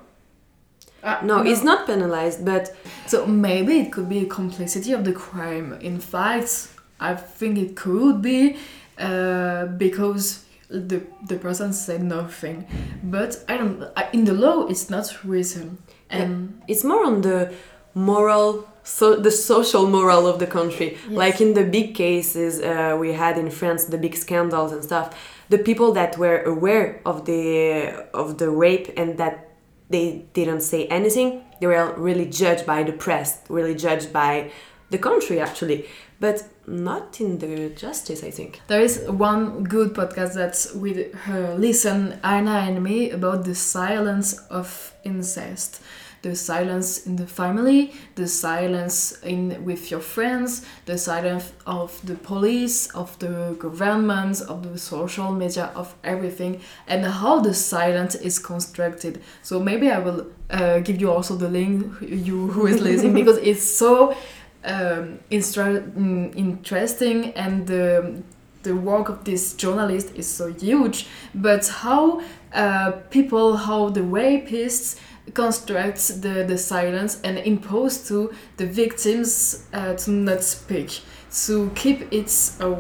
Uh, 1.03 1.21
no, 1.23 1.43
it's 1.43 1.63
not 1.63 1.87
penalized 1.87 2.47
but 2.47 2.75
So 3.07 3.27
maybe 3.27 3.81
it 3.81 3.93
could 3.93 4.09
be 4.09 4.21
a 4.21 4.27
complexity 4.27 4.93
of 4.93 5.05
the 5.05 5.13
crime. 5.13 5.79
In 5.83 6.01
fact, 6.01 6.69
I 6.99 7.15
think 7.15 7.59
it 7.59 7.77
could 7.77 8.23
be 8.23 8.57
uh, 8.99 9.67
because 9.67 10.44
the 10.81 11.03
the 11.27 11.37
person 11.37 11.73
said 11.73 12.03
nothing. 12.03 12.67
But 13.03 13.45
I 13.49 13.57
don't. 13.57 13.85
I, 13.97 14.09
in 14.13 14.25
the 14.25 14.35
law, 14.35 14.67
it's 14.67 14.91
not 14.91 15.25
written. 15.25 15.79
And 16.11 16.63
it's 16.69 16.85
more 16.85 17.05
on 17.05 17.23
the 17.23 17.53
moral 17.95 18.69
so 18.83 19.17
the 19.17 19.31
social 19.31 19.89
moral 19.89 20.27
of 20.27 20.39
the 20.39 20.47
country 20.47 20.99
like 21.09 21.41
in 21.41 21.55
the 21.55 21.65
big 21.65 21.95
cases 21.95 22.61
uh, 22.61 22.97
we 22.99 23.13
had 23.13 23.39
in 23.39 23.49
france 23.49 23.85
the 23.85 23.97
big 23.97 24.15
scandals 24.15 24.73
and 24.73 24.85
stuff 24.85 25.17
the 25.49 25.57
people 25.57 25.93
that 25.93 26.19
were 26.19 26.43
aware 26.43 27.01
of 27.07 27.25
the 27.25 28.07
of 28.13 28.37
the 28.39 28.51
rape 28.51 28.93
and 28.97 29.17
that 29.17 29.49
they 29.89 30.25
didn't 30.35 30.61
say 30.61 30.87
anything 30.87 31.43
they 31.61 31.67
were 31.67 31.95
really 31.97 32.27
judged 32.27 32.67
by 32.67 32.83
the 32.83 32.93
press 32.93 33.39
really 33.49 33.75
judged 33.75 34.13
by 34.13 34.51
the 34.95 35.01
country 35.09 35.37
actually 35.49 35.79
but 36.21 36.37
not 36.67 37.21
in 37.25 37.31
the 37.45 37.53
justice 37.85 38.21
i 38.25 38.31
think 38.39 38.53
There 38.73 38.85
is 38.89 38.95
one 39.29 39.43
good 39.75 39.91
podcast 39.99 40.33
that's 40.41 40.63
with 40.85 40.99
her 41.27 41.45
listen 41.67 41.99
Anna 42.23 42.57
and 42.69 42.77
me 42.89 42.99
about 43.11 43.45
the 43.45 43.55
silence 43.55 44.31
of 44.61 44.69
incest. 45.05 45.81
The 46.23 46.35
silence 46.35 47.07
in 47.07 47.17
the 47.17 47.27
family, 47.27 47.81
the 48.15 48.27
silence 48.27 48.97
in 49.23 49.63
with 49.69 49.91
your 49.91 50.01
friends, 50.01 50.51
the 50.87 50.97
silence 50.97 51.53
of 51.67 51.91
the 52.07 52.15
police, 52.15 52.79
of 53.03 53.19
the 53.19 53.55
governments 53.67 54.41
of 54.41 54.63
the 54.63 54.79
social 54.79 55.31
media, 55.33 55.67
of 55.75 55.95
everything, 56.03 56.53
and 56.87 57.05
how 57.05 57.41
the 57.41 57.53
silence 57.53 58.15
is 58.15 58.39
constructed. 58.39 59.21
So 59.43 59.61
maybe 59.61 59.87
I 59.91 59.99
will 59.99 60.21
uh, 60.49 60.79
give 60.79 60.99
you 61.03 61.11
also 61.11 61.35
the 61.37 61.51
link, 61.51 61.77
you 62.01 62.47
who 62.55 62.67
is 62.73 62.81
listening, 62.81 63.13
because 63.21 63.37
it's 63.51 63.63
so 63.83 64.17
um, 64.65 65.19
mm, 65.31 66.35
interesting 66.37 67.33
and 67.33 67.67
the, 67.67 68.23
the 68.63 68.75
work 68.75 69.09
of 69.09 69.25
this 69.25 69.55
journalist 69.55 70.15
is 70.15 70.27
so 70.27 70.53
huge. 70.53 71.07
But 71.35 71.67
how 71.69 72.23
uh, 72.53 72.93
people 73.11 73.57
how 73.57 73.91
the 73.91 74.01
rapists 74.01 74.99
constructs 75.33 76.09
the, 76.09 76.45
the 76.47 76.59
silence 76.59 77.21
and 77.23 77.39
impose 77.39 78.07
to 78.09 78.33
the 78.57 78.67
victims 78.67 79.67
uh, 79.73 79.95
to 79.95 80.11
not 80.11 80.43
speak 80.43 81.01
to 81.47 81.71
keep 81.75 82.13
it 82.13 82.31
uh, 82.61 82.77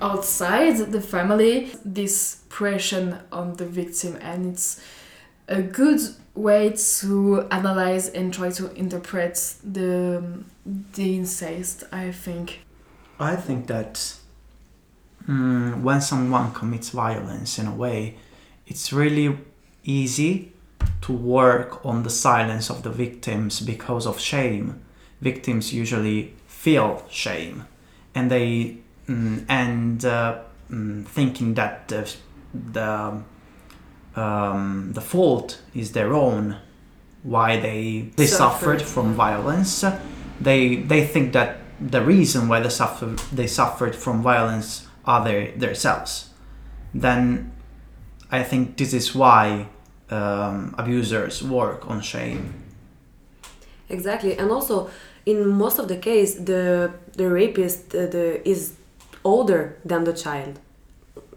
outside 0.00 0.76
the 0.76 1.00
family 1.00 1.70
this 1.84 2.42
pressure 2.48 3.20
on 3.32 3.54
the 3.54 3.64
victim 3.64 4.18
and 4.20 4.46
it's 4.46 4.80
a 5.48 5.62
good 5.62 6.00
way 6.38 6.70
to 7.00 7.46
analyze 7.50 8.08
and 8.08 8.32
try 8.32 8.50
to 8.50 8.72
interpret 8.74 9.34
the 9.64 10.22
the 10.94 11.16
incest 11.16 11.84
i 11.92 12.12
think 12.12 12.60
I 13.20 13.34
think 13.34 13.66
that 13.66 14.14
mm, 15.28 15.82
when 15.82 16.00
someone 16.00 16.52
commits 16.52 16.90
violence 16.90 17.58
in 17.58 17.66
a 17.66 17.74
way, 17.74 18.16
it's 18.66 18.92
really 18.92 19.38
easy 19.82 20.52
to 21.02 21.12
work 21.12 21.84
on 21.84 22.02
the 22.04 22.10
silence 22.10 22.70
of 22.70 22.82
the 22.82 22.90
victims 22.90 23.60
because 23.60 24.06
of 24.06 24.20
shame. 24.20 24.80
Victims 25.20 25.72
usually 25.72 26.34
feel 26.46 27.04
shame 27.10 27.66
and 28.14 28.30
they 28.30 28.78
mm, 29.08 29.44
and 29.48 30.04
uh, 30.04 30.38
mm, 30.70 31.04
thinking 31.06 31.54
that 31.54 31.88
the, 31.88 32.14
the 32.54 33.20
um, 34.18 34.92
the 34.92 35.00
fault 35.00 35.48
is 35.74 35.92
their 35.92 36.12
own 36.14 36.56
why 37.22 37.50
they 37.66 38.10
they 38.16 38.26
suffered, 38.26 38.80
Suffered. 38.80 38.82
from 38.94 39.06
violence 39.14 39.84
they 40.40 40.76
they 40.90 41.02
think 41.12 41.32
that 41.32 41.50
the 41.80 42.02
reason 42.14 42.40
why 42.50 42.58
they 42.60 42.68
suffer 42.80 43.06
they 43.38 43.46
suffered 43.46 43.94
from 44.04 44.22
violence 44.22 44.86
are 45.04 45.24
their 45.24 45.42
themselves 45.64 46.12
then 47.04 47.50
i 48.30 48.42
think 48.42 48.62
this 48.76 48.92
is 49.00 49.14
why 49.14 49.66
um, 50.10 50.74
abusers 50.78 51.42
work 51.42 51.80
on 51.90 52.00
shame 52.00 52.42
Exactly, 53.90 54.36
and 54.38 54.50
also 54.50 54.90
in 55.24 55.48
most 55.48 55.78
of 55.78 55.88
the 55.88 55.96
case, 55.96 56.34
the 56.34 56.92
the 57.16 57.28
rapist 57.28 57.94
uh, 57.94 58.06
the 58.06 58.46
is 58.48 58.74
older 59.24 59.76
than 59.84 60.04
the 60.04 60.12
child. 60.12 60.58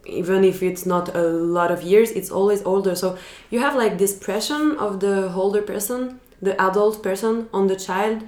Even 0.06 0.44
if 0.44 0.64
it's 0.64 0.86
not 0.86 1.16
a 1.16 1.22
lot 1.22 1.72
of 1.72 1.84
years, 1.84 2.12
it's 2.12 2.32
always 2.32 2.64
older. 2.64 2.96
So 2.96 3.18
you 3.50 3.60
have 3.60 3.76
like 3.76 3.98
this 3.98 4.14
pressure 4.14 4.76
of 4.78 5.00
the 5.00 5.32
older 5.34 5.62
person, 5.62 6.20
the 6.42 6.60
adult 6.60 7.04
person, 7.04 7.50
on 7.54 7.68
the 7.68 7.76
child. 7.76 8.28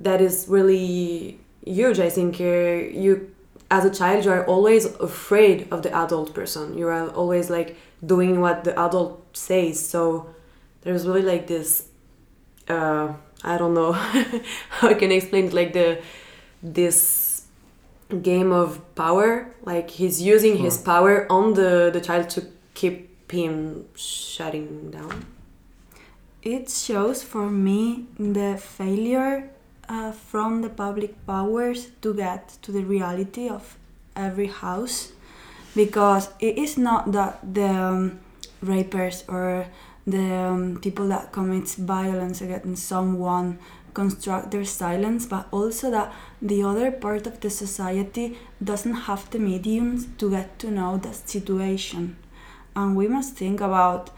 That 0.00 0.20
is 0.20 0.46
really 0.48 1.38
huge. 1.64 2.00
I 2.00 2.10
think 2.10 2.40
uh, 2.40 2.44
you, 2.44 3.32
as 3.70 3.84
a 3.84 3.90
child, 3.90 4.24
you 4.24 4.32
are 4.32 4.44
always 4.46 4.86
afraid 4.96 5.68
of 5.70 5.82
the 5.82 5.94
adult 5.94 6.34
person. 6.34 6.76
You 6.76 6.88
are 6.88 7.08
always 7.10 7.48
like 7.48 7.76
doing 8.04 8.40
what 8.40 8.64
the 8.64 8.78
adult 8.78 9.36
says. 9.36 9.84
So 9.88 10.34
there's 10.82 11.06
really 11.06 11.22
like 11.22 11.46
this 11.46 11.86
uh, 12.68 13.12
I 13.44 13.58
don't 13.58 13.74
know 13.74 13.92
how 14.70 14.88
I 14.88 14.94
can 14.94 15.12
explain 15.12 15.46
it, 15.46 15.52
like 15.52 15.72
the 15.72 16.00
this 16.62 17.31
game 18.20 18.52
of 18.52 18.80
power. 18.94 19.54
Like 19.64 19.90
he's 19.90 20.20
using 20.20 20.56
his 20.58 20.74
Sure. 20.76 20.84
power 20.84 21.26
on 21.30 21.54
the 21.54 21.90
the 21.92 22.00
child 22.00 22.28
to 22.30 22.42
keep 22.74 23.30
him 23.32 23.84
shutting 23.94 24.90
down. 24.90 25.24
It 26.42 26.68
shows 26.70 27.22
for 27.22 27.48
me 27.48 28.06
the 28.18 28.56
failure 28.58 29.50
uh, 29.88 30.12
from 30.12 30.62
the 30.62 30.68
public 30.68 31.14
powers 31.26 31.90
to 32.02 32.12
get 32.14 32.58
to 32.62 32.72
the 32.72 32.82
reality 32.84 33.48
of 33.48 33.76
every 34.16 34.48
house 34.48 35.12
because 35.74 36.28
it 36.40 36.58
is 36.58 36.76
not 36.76 37.12
that 37.12 37.38
the 37.54 37.68
um, 37.68 38.20
rapers 38.60 39.24
or 39.28 39.66
the 40.06 40.34
um, 40.34 40.78
people 40.82 41.06
that 41.08 41.30
commits 41.32 41.76
violence 41.76 42.40
against 42.42 42.84
someone 42.86 43.58
construct 43.94 44.50
their 44.50 44.64
silence 44.64 45.26
but 45.26 45.46
also 45.50 45.90
that 45.90 46.12
the 46.40 46.62
other 46.62 46.90
part 46.90 47.26
of 47.26 47.40
the 47.40 47.50
society 47.50 48.36
doesn't 48.62 48.94
have 48.94 49.30
the 49.30 49.38
mediums 49.38 50.06
to 50.18 50.30
get 50.30 50.58
to 50.58 50.70
know 50.70 50.96
the 50.96 51.12
situation. 51.12 52.16
And 52.74 52.96
we 52.96 53.08
must 53.08 53.36
think 53.36 53.60
about 53.60 54.10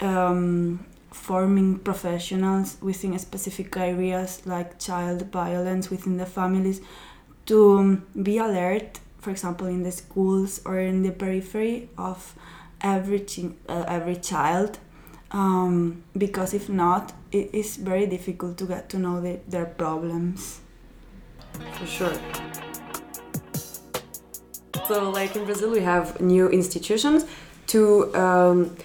um, 0.00 0.84
forming 1.12 1.78
professionals 1.78 2.76
within 2.80 3.18
specific 3.18 3.76
areas 3.76 4.42
like 4.44 4.78
child 4.78 5.22
violence 5.32 5.90
within 5.90 6.16
the 6.18 6.26
families 6.26 6.80
to 7.46 7.78
um, 7.78 8.06
be 8.22 8.38
alert 8.38 9.00
for 9.18 9.30
example 9.30 9.66
in 9.66 9.82
the 9.82 9.90
schools 9.90 10.60
or 10.64 10.78
in 10.78 11.02
the 11.02 11.10
periphery 11.10 11.88
of 11.96 12.34
every 12.80 13.24
uh, 13.68 13.84
every 13.88 14.16
child 14.16 14.78
um, 15.32 16.02
because 16.16 16.54
if 16.54 16.68
not 16.68 17.12
it 17.32 17.50
is 17.52 17.76
very 17.76 18.06
difficult 18.06 18.56
to 18.58 18.64
get 18.64 18.88
to 18.90 18.98
know 18.98 19.20
the, 19.20 19.40
their 19.48 19.66
problems. 19.66 20.60
For 21.78 21.86
sure. 21.86 22.18
So, 24.86 25.10
like 25.10 25.34
in 25.34 25.44
Brazil, 25.44 25.70
we 25.70 25.80
have 25.80 26.20
new 26.20 26.48
institutions 26.48 27.24
to 27.68 28.14
um, 28.14 28.76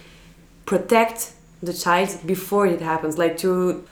protect 0.65 1.33
the 1.61 1.73
child 1.73 2.17
before 2.25 2.65
it 2.65 2.81
happens, 2.81 3.17
like 3.17 3.37
to 3.37 3.85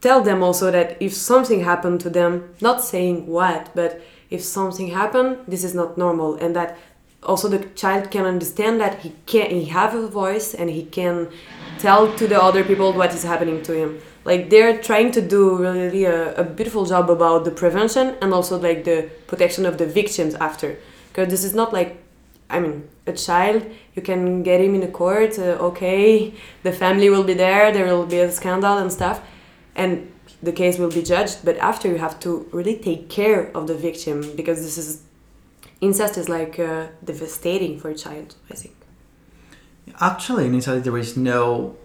tell 0.00 0.22
them 0.22 0.42
also 0.42 0.70
that 0.70 0.96
if 1.00 1.12
something 1.12 1.60
happened 1.64 2.00
to 2.02 2.10
them, 2.10 2.54
not 2.60 2.84
saying 2.84 3.26
what, 3.26 3.70
but 3.74 4.00
if 4.30 4.42
something 4.42 4.88
happened, 4.88 5.38
this 5.48 5.64
is 5.64 5.74
not 5.74 5.98
normal, 5.98 6.36
and 6.36 6.54
that 6.54 6.78
also 7.22 7.48
the 7.48 7.64
child 7.74 8.10
can 8.10 8.24
understand 8.24 8.80
that 8.80 9.00
he 9.00 9.12
can 9.26 9.50
he 9.50 9.64
have 9.64 9.94
a 9.94 10.06
voice 10.06 10.54
and 10.54 10.70
he 10.70 10.84
can 10.84 11.28
tell 11.78 12.12
to 12.16 12.26
the 12.26 12.40
other 12.40 12.64
people 12.64 12.92
what 12.92 13.14
is 13.14 13.22
happening 13.22 13.62
to 13.62 13.72
him. 13.72 14.00
Like 14.24 14.50
they're 14.50 14.80
trying 14.82 15.12
to 15.12 15.20
do 15.20 15.58
really 15.58 16.04
a, 16.04 16.34
a 16.34 16.44
beautiful 16.44 16.84
job 16.84 17.10
about 17.10 17.44
the 17.44 17.50
prevention 17.50 18.16
and 18.20 18.32
also 18.34 18.58
like 18.58 18.84
the 18.84 19.08
protection 19.26 19.66
of 19.66 19.78
the 19.78 19.86
victims 19.86 20.34
after. 20.34 20.78
Because 21.08 21.28
this 21.28 21.44
is 21.44 21.54
not 21.54 21.72
like 21.72 22.02
i 22.48 22.60
mean 22.60 22.88
a 23.06 23.12
child 23.12 23.64
you 23.94 24.02
can 24.02 24.42
get 24.42 24.60
him 24.60 24.74
in 24.74 24.82
a 24.82 24.88
court 24.88 25.38
uh, 25.38 25.68
okay 25.68 26.32
the 26.62 26.72
family 26.72 27.10
will 27.10 27.24
be 27.24 27.34
there 27.34 27.72
there 27.72 27.86
will 27.86 28.06
be 28.06 28.18
a 28.18 28.30
scandal 28.30 28.78
and 28.78 28.92
stuff 28.92 29.20
and 29.74 30.12
the 30.42 30.52
case 30.52 30.78
will 30.78 30.90
be 30.90 31.02
judged 31.02 31.44
but 31.44 31.56
after 31.58 31.88
you 31.88 31.98
have 31.98 32.18
to 32.20 32.48
really 32.52 32.76
take 32.78 33.08
care 33.08 33.50
of 33.56 33.66
the 33.66 33.74
victim 33.74 34.22
because 34.36 34.62
this 34.62 34.78
is 34.78 35.02
incest 35.80 36.16
is 36.16 36.28
like 36.28 36.58
uh, 36.58 36.86
devastating 37.04 37.78
for 37.80 37.90
a 37.90 37.94
child 37.94 38.36
i 38.50 38.54
think 38.54 38.75
Actually, 40.00 40.46
in 40.46 40.54
Italy, 40.54 40.80
there 40.80 40.98
is 40.98 41.16
no 41.16 41.76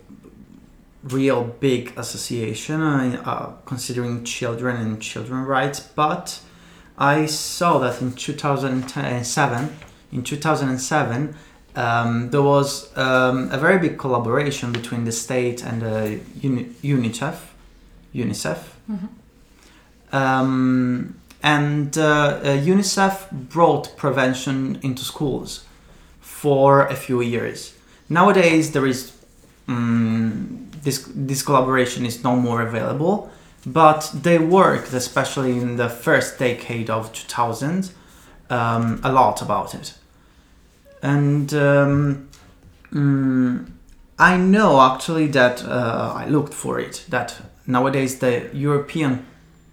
real 1.03 1.43
big 1.59 1.93
association 1.97 2.81
uh, 2.81 3.21
uh, 3.25 3.51
considering 3.65 4.23
children 4.23 4.77
and 4.77 5.01
children 5.01 5.45
rights, 5.45 5.79
but 5.79 6.39
I 6.97 7.25
saw 7.25 7.79
that 7.79 8.01
in 8.01 8.11
2007, 8.13 9.77
in 10.11 10.23
2007, 10.23 11.35
um, 11.75 12.29
there 12.31 12.41
was 12.41 12.95
um, 12.97 13.49
a 13.51 13.57
very 13.57 13.79
big 13.79 13.97
collaboration 13.97 14.71
between 14.71 15.05
the 15.05 15.11
state 15.11 15.63
and 15.63 15.83
uh, 15.83 16.17
Uni- 16.41 16.69
UNICEF, 16.83 17.37
UNICEF, 18.13 18.59
um, 20.11 21.15
and 21.41 21.97
uh, 21.97 22.01
uh, 22.01 22.57
UNICEF 22.57 23.31
brought 23.31 23.95
prevention 23.95 24.79
into 24.83 25.03
schools 25.03 25.63
for 26.19 26.85
a 26.87 26.95
few 26.95 27.21
years. 27.21 27.73
Nowadays, 28.11 28.73
there 28.73 28.85
is 28.85 29.13
um, 29.69 30.69
this 30.83 31.09
this 31.15 31.41
collaboration 31.43 32.05
is 32.05 32.25
no 32.25 32.35
more 32.35 32.61
available, 32.61 33.31
but 33.65 34.11
they 34.13 34.37
worked, 34.37 34.91
especially 34.91 35.51
in 35.57 35.77
the 35.77 35.87
first 35.87 36.37
decade 36.37 36.89
of 36.89 37.13
2000, 37.13 37.91
um, 38.49 38.99
a 39.01 39.13
lot 39.13 39.41
about 39.41 39.73
it. 39.73 39.93
And 41.01 41.53
um, 41.53 42.27
mm, 42.91 43.71
I 44.19 44.35
know 44.35 44.81
actually 44.81 45.27
that 45.27 45.63
uh, 45.63 46.13
I 46.13 46.27
looked 46.27 46.53
for 46.53 46.81
it 46.81 47.05
that 47.07 47.41
nowadays 47.65 48.19
the 48.19 48.49
European 48.51 49.25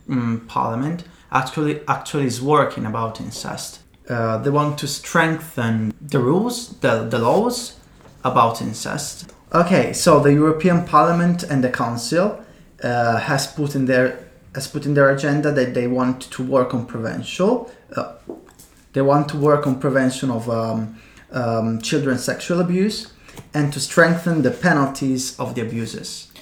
mm, 0.09 0.47
Parliament 0.47 1.03
actually 1.33 1.81
actually 1.89 2.27
is 2.27 2.41
working 2.41 2.87
about 2.87 3.21
incest. 3.21 3.81
Uh, 4.09 4.39
they 4.39 4.51
want 4.51 4.79
to 4.79 4.87
strengthen 4.87 5.93
the 6.01 6.21
rules, 6.21 6.79
the, 6.79 7.03
the 7.11 7.19
laws 7.19 7.78
about 8.25 8.61
incest. 8.61 9.33
Okay, 9.53 9.93
so 9.93 10.21
the 10.21 10.33
European 10.33 10.85
Parliament 10.85 11.43
and 11.43 11.65
the 11.65 11.71
Council 11.71 12.45
uh, 12.83 13.19
has 13.19 13.47
put 13.47 13.75
in 13.75 13.87
their 13.87 14.19
has 14.55 14.67
put 14.67 14.87
in 14.87 14.95
their 14.95 15.11
agenda 15.11 15.53
that 15.53 15.75
they 15.75 15.87
want 15.87 16.23
to 16.23 16.43
work 16.43 16.75
on 16.75 16.85
prevention. 16.87 17.67
Uh, 17.95 18.13
they 18.93 19.03
want 19.03 19.29
to 19.29 19.37
work 19.37 19.67
on 19.67 19.79
prevention 19.79 20.31
of 20.31 20.49
um, 20.51 20.99
um, 21.31 21.81
children's 21.81 22.25
sexual 22.25 22.61
abuse 22.61 23.13
and 23.55 23.73
to 23.73 23.81
strengthen 23.81 24.43
the 24.43 24.51
penalties 24.51 25.39
of 25.39 25.55
the 25.55 25.61
abuses. 25.61 26.33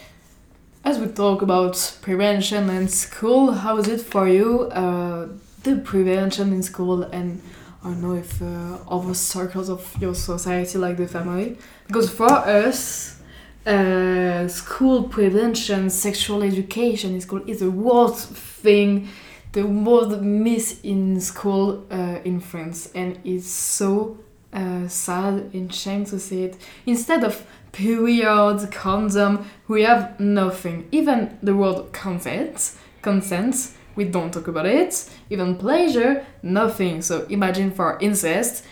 As 0.84 0.98
we 0.98 1.08
talk 1.08 1.42
about 1.42 1.98
prevention 2.00 2.70
in 2.70 2.88
school, 2.88 3.52
how 3.52 3.76
is 3.78 3.88
it 3.88 4.00
for 4.00 4.28
you? 4.28 4.62
Uh, 4.70 5.28
the 5.64 5.76
prevention 5.76 6.52
in 6.52 6.62
school 6.62 7.02
and 7.02 7.42
I 7.84 7.88
don't 7.88 8.02
know 8.02 8.14
if 8.14 8.42
uh, 8.42 8.78
other 8.88 9.14
circles 9.14 9.68
of 9.68 9.94
your 10.00 10.14
society, 10.14 10.78
like 10.78 10.96
the 10.96 11.06
family, 11.06 11.56
because 11.86 12.10
for 12.10 12.30
us, 12.30 13.20
uh, 13.66 14.46
school 14.48 15.04
prevention, 15.04 15.90
sexual 15.90 16.42
education 16.42 17.14
in 17.14 17.20
school 17.20 17.42
is 17.46 17.60
the 17.60 17.70
worst 17.70 18.28
thing, 18.28 19.08
the 19.52 19.62
most 19.64 20.20
miss 20.20 20.80
in 20.82 21.20
school 21.20 21.84
uh, 21.90 22.18
in 22.24 22.40
France, 22.40 22.90
and 22.94 23.18
it's 23.24 23.48
so 23.48 24.18
uh, 24.52 24.88
sad 24.88 25.50
and 25.52 25.74
shame 25.74 26.04
to 26.06 26.18
see 26.18 26.44
it. 26.44 26.56
Instead 26.86 27.24
of 27.24 27.46
period, 27.72 28.70
condom, 28.72 29.44
we 29.68 29.82
have 29.82 30.18
nothing. 30.18 30.88
Even 30.92 31.38
the 31.42 31.54
word 31.54 31.92
consent, 31.92 32.72
consent, 33.02 33.72
we 33.96 34.04
don't 34.04 34.32
talk 34.32 34.46
about 34.46 34.66
it. 34.66 35.08
Even 35.30 35.56
pleasure, 35.56 36.24
nothing. 36.42 37.02
So 37.02 37.26
imagine 37.28 37.70
for 37.70 37.98
incest, 38.00 38.64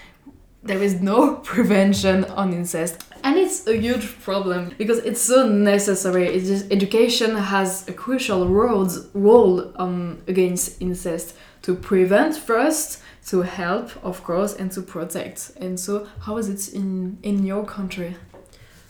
there 0.63 0.83
is 0.83 1.01
no 1.01 1.35
prevention 1.45 2.25
on 2.27 2.53
incest. 2.53 3.05
And 3.23 3.39
it's 3.39 3.67
a 3.67 3.77
huge 3.77 4.21
problem 4.21 4.75
because 4.77 4.99
it's 4.99 5.21
so 5.21 5.49
necessary. 5.49 6.29
It's 6.29 6.47
just 6.47 6.71
education 6.71 7.37
has 7.37 7.89
a 7.89 7.93
crucial 7.93 8.47
role, 8.49 8.89
role 9.15 9.73
um, 9.77 10.23
against 10.29 10.81
incest 10.81 11.35
to 11.63 11.75
prevent 11.75 12.37
first, 12.37 13.01
to 13.27 13.41
help, 13.41 13.91
of 14.05 14.23
course, 14.23 14.55
and 14.55 14.71
to 14.73 14.83
protect. 14.83 15.53
And 15.59 15.81
so, 15.81 16.07
how 16.21 16.37
is 16.37 16.49
it 16.51 16.75
in 16.75 17.19
in 17.23 17.47
your 17.47 17.65
country? 17.65 18.17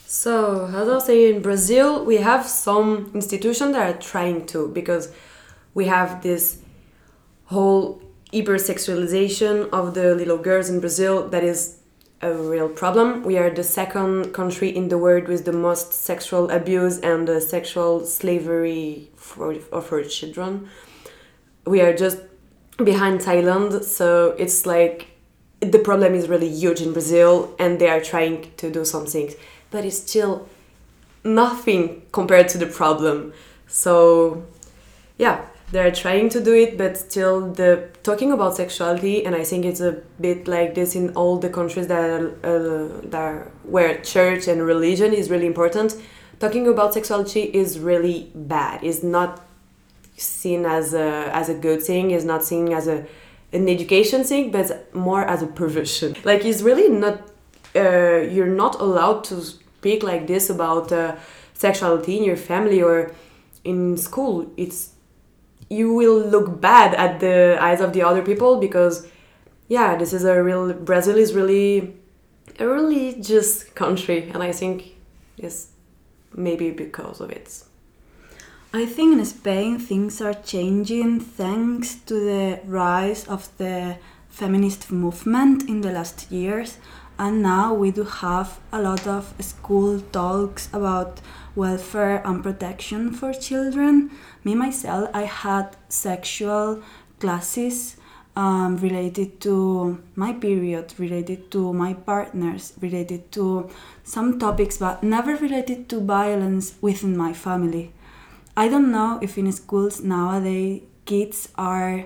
So, 0.06 0.66
as 0.66 0.88
I 0.88 0.94
was 0.94 1.06
saying, 1.06 1.36
in 1.36 1.42
Brazil, 1.42 2.04
we 2.04 2.16
have 2.16 2.46
some 2.46 3.10
institutions 3.14 3.72
that 3.72 3.94
are 3.94 3.98
trying 3.98 4.46
to 4.46 4.68
because 4.68 5.12
we 5.74 5.86
have 5.86 6.22
this 6.22 6.58
whole 7.46 8.02
hypersexualization 8.32 9.68
of 9.70 9.94
the 9.94 10.14
little 10.14 10.38
girls 10.38 10.68
in 10.68 10.80
Brazil 10.80 11.28
that 11.28 11.44
is 11.44 11.78
a 12.22 12.32
real 12.32 12.68
problem. 12.68 13.22
We 13.22 13.36
are 13.38 13.50
the 13.50 13.62
second 13.62 14.32
country 14.32 14.74
in 14.74 14.88
the 14.88 14.98
world 14.98 15.28
with 15.28 15.44
the 15.44 15.52
most 15.52 15.92
sexual 15.92 16.50
abuse 16.50 16.98
and 17.00 17.28
uh, 17.28 17.38
sexual 17.38 18.06
slavery 18.06 19.10
for, 19.14 19.52
of 19.72 19.92
our 19.92 20.02
children. 20.02 20.68
We 21.66 21.80
are 21.80 21.94
just 21.94 22.18
behind 22.82 23.20
Thailand, 23.20 23.84
so 23.84 24.34
it's 24.38 24.66
like 24.66 25.08
the 25.60 25.78
problem 25.78 26.14
is 26.14 26.28
really 26.28 26.48
huge 26.48 26.80
in 26.80 26.92
Brazil 26.92 27.54
and 27.58 27.78
they 27.78 27.88
are 27.88 28.00
trying 28.00 28.50
to 28.56 28.70
do 28.70 28.84
some 28.84 29.06
things, 29.06 29.34
but 29.70 29.84
it's 29.84 29.98
still 29.98 30.48
nothing 31.22 32.02
compared 32.12 32.48
to 32.48 32.58
the 32.58 32.66
problem. 32.66 33.32
So, 33.66 34.44
yeah, 35.18 35.44
they're 35.70 35.92
trying 35.92 36.28
to 36.30 36.42
do 36.42 36.54
it, 36.54 36.78
but 36.78 36.96
still 36.96 37.52
the 37.52 37.88
talking 38.02 38.32
about 38.32 38.56
sexuality, 38.56 39.24
and 39.24 39.34
I 39.34 39.44
think 39.44 39.64
it's 39.64 39.80
a 39.80 39.92
bit 40.20 40.46
like 40.46 40.74
this 40.74 40.94
in 40.94 41.10
all 41.14 41.38
the 41.38 41.48
countries 41.48 41.88
that 41.88 41.98
are, 41.98 42.28
uh, 42.44 43.00
that 43.10 43.14
are, 43.20 43.52
where 43.64 44.00
church 44.02 44.46
and 44.46 44.62
religion 44.62 45.12
is 45.12 45.30
really 45.30 45.46
important. 45.46 45.96
Talking 46.38 46.68
about 46.68 46.94
sexuality 46.94 47.42
is 47.42 47.78
really 47.78 48.30
bad. 48.34 48.84
It's 48.84 49.02
not 49.02 49.40
seen 50.16 50.64
as 50.64 50.94
a 50.94 51.30
as 51.34 51.48
a 51.48 51.54
good 51.54 51.82
thing 51.82 52.10
it's 52.10 52.24
not 52.24 52.44
seen 52.44 52.72
as 52.72 52.86
a 52.86 53.04
an 53.52 53.68
education 53.68 54.22
thing 54.24 54.50
but 54.50 54.94
more 54.94 55.24
as 55.24 55.42
a 55.42 55.46
perversion 55.46 56.16
like 56.24 56.44
it's 56.44 56.62
really 56.62 56.88
not 56.88 57.30
uh, 57.76 58.18
you're 58.18 58.46
not 58.46 58.80
allowed 58.80 59.24
to 59.24 59.40
speak 59.42 60.02
like 60.02 60.26
this 60.28 60.48
about 60.48 60.92
uh, 60.92 61.16
sexuality 61.54 62.16
in 62.16 62.24
your 62.24 62.36
family 62.36 62.80
or 62.80 63.10
in 63.64 63.96
school 63.96 64.50
it's 64.56 64.90
you 65.68 65.92
will 65.92 66.18
look 66.18 66.60
bad 66.60 66.94
at 66.94 67.20
the 67.20 67.56
eyes 67.60 67.80
of 67.80 67.92
the 67.92 68.02
other 68.02 68.22
people 68.22 68.60
because 68.60 69.06
yeah 69.68 69.96
this 69.96 70.12
is 70.12 70.24
a 70.24 70.42
real 70.42 70.72
brazil 70.72 71.16
is 71.16 71.34
really 71.34 71.96
a 72.58 72.66
religious 72.66 73.64
country 73.64 74.30
and 74.34 74.42
i 74.42 74.52
think 74.52 74.94
it's 75.38 75.68
maybe 76.34 76.70
because 76.70 77.20
of 77.20 77.30
it 77.30 77.64
I 78.76 78.86
think 78.86 79.16
in 79.16 79.24
Spain 79.24 79.78
things 79.78 80.20
are 80.20 80.34
changing 80.34 81.20
thanks 81.20 81.94
to 82.06 82.14
the 82.14 82.60
rise 82.66 83.24
of 83.28 83.48
the 83.56 83.98
feminist 84.28 84.90
movement 84.90 85.68
in 85.68 85.80
the 85.82 85.92
last 85.92 86.32
years. 86.32 86.78
And 87.16 87.40
now 87.40 87.72
we 87.72 87.92
do 87.92 88.02
have 88.02 88.58
a 88.72 88.82
lot 88.82 89.06
of 89.06 89.32
school 89.38 90.00
talks 90.00 90.68
about 90.72 91.20
welfare 91.54 92.22
and 92.26 92.42
protection 92.42 93.12
for 93.12 93.32
children. 93.32 94.10
Me, 94.42 94.54
myself, 94.54 95.10
I 95.14 95.22
had 95.22 95.76
sexual 95.88 96.82
classes 97.20 97.96
um, 98.36 98.76
related 98.78 99.40
to 99.42 100.02
my 100.16 100.32
period, 100.32 100.94
related 100.98 101.50
to 101.52 101.72
my 101.72 101.94
partners, 101.94 102.72
related 102.80 103.30
to 103.32 103.70
some 104.02 104.38
topics, 104.38 104.78
but 104.78 105.02
never 105.02 105.36
related 105.36 105.88
to 105.90 106.00
violence 106.00 106.74
within 106.80 107.16
my 107.16 107.32
family. 107.32 107.92
I 108.56 108.68
don't 108.68 108.90
know 108.90 109.18
if 109.22 109.38
in 109.38 109.50
schools 109.52 110.00
nowadays 110.00 110.82
kids 111.06 111.48
are 111.56 112.04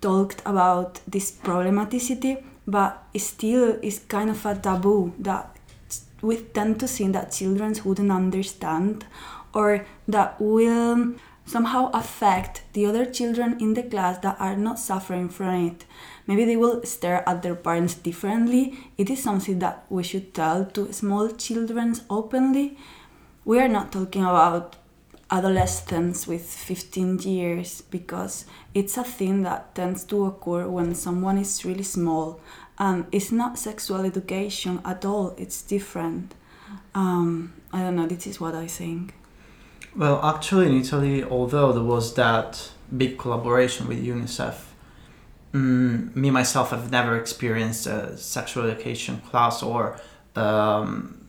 talked 0.00 0.42
about 0.44 1.00
this 1.06 1.30
problematicity, 1.30 2.42
but 2.66 3.02
still 3.16 3.78
is 3.82 4.00
kind 4.08 4.30
of 4.30 4.44
a 4.46 4.54
taboo 4.54 5.12
that 5.18 5.56
we 6.22 6.36
tend 6.36 6.80
to 6.80 6.88
think 6.88 7.12
that 7.12 7.32
children 7.32 7.74
wouldn't 7.84 8.10
understand 8.10 9.06
or 9.52 9.86
that 10.06 10.40
will 10.40 11.14
somehow 11.44 11.90
affect 11.92 12.62
the 12.74 12.86
other 12.86 13.04
children 13.04 13.56
in 13.60 13.74
the 13.74 13.82
class 13.82 14.18
that 14.18 14.36
are 14.38 14.56
not 14.56 14.78
suffering 14.78 15.28
from 15.28 15.54
it. 15.66 15.84
Maybe 16.26 16.44
they 16.44 16.56
will 16.56 16.84
stare 16.84 17.28
at 17.28 17.42
their 17.42 17.56
parents 17.56 17.94
differently. 17.94 18.78
It 18.96 19.10
is 19.10 19.22
something 19.22 19.58
that 19.58 19.84
we 19.88 20.04
should 20.04 20.32
tell 20.32 20.64
to 20.66 20.92
small 20.92 21.28
children 21.30 21.96
openly. 22.08 22.78
We 23.44 23.58
are 23.58 23.68
not 23.68 23.90
talking 23.90 24.22
about 24.22 24.76
adolescents 25.30 26.26
with 26.26 26.44
15 26.44 27.20
years 27.20 27.82
because 27.82 28.44
it's 28.74 28.96
a 28.96 29.04
thing 29.04 29.42
that 29.42 29.74
tends 29.74 30.04
to 30.04 30.26
occur 30.26 30.68
when 30.68 30.94
someone 30.94 31.38
is 31.38 31.64
really 31.64 31.84
small 31.84 32.40
and 32.80 33.04
it's 33.12 33.30
not 33.30 33.58
sexual 33.58 34.00
education 34.06 34.80
at 34.84 35.04
all. 35.04 35.34
It's 35.36 35.60
different. 35.62 36.34
Um, 36.94 37.52
i 37.72 37.82
don't 37.82 37.94
know. 37.94 38.06
This 38.06 38.26
is 38.26 38.40
what 38.40 38.54
i 38.54 38.66
think. 38.66 39.14
Well, 39.94 40.20
actually, 40.24 40.66
in 40.66 40.80
Italy, 40.80 41.22
although 41.22 41.72
there 41.72 41.84
was 41.84 42.14
that 42.14 42.70
big 42.96 43.18
collaboration 43.18 43.86
with 43.86 44.02
UNICEF, 44.02 44.56
mm, 45.52 46.16
me 46.16 46.30
myself 46.30 46.70
have 46.70 46.90
never 46.90 47.16
experienced 47.18 47.86
a 47.86 48.16
sexual 48.16 48.64
education 48.70 49.20
class 49.28 49.62
or 49.62 50.00
um, 50.34 51.28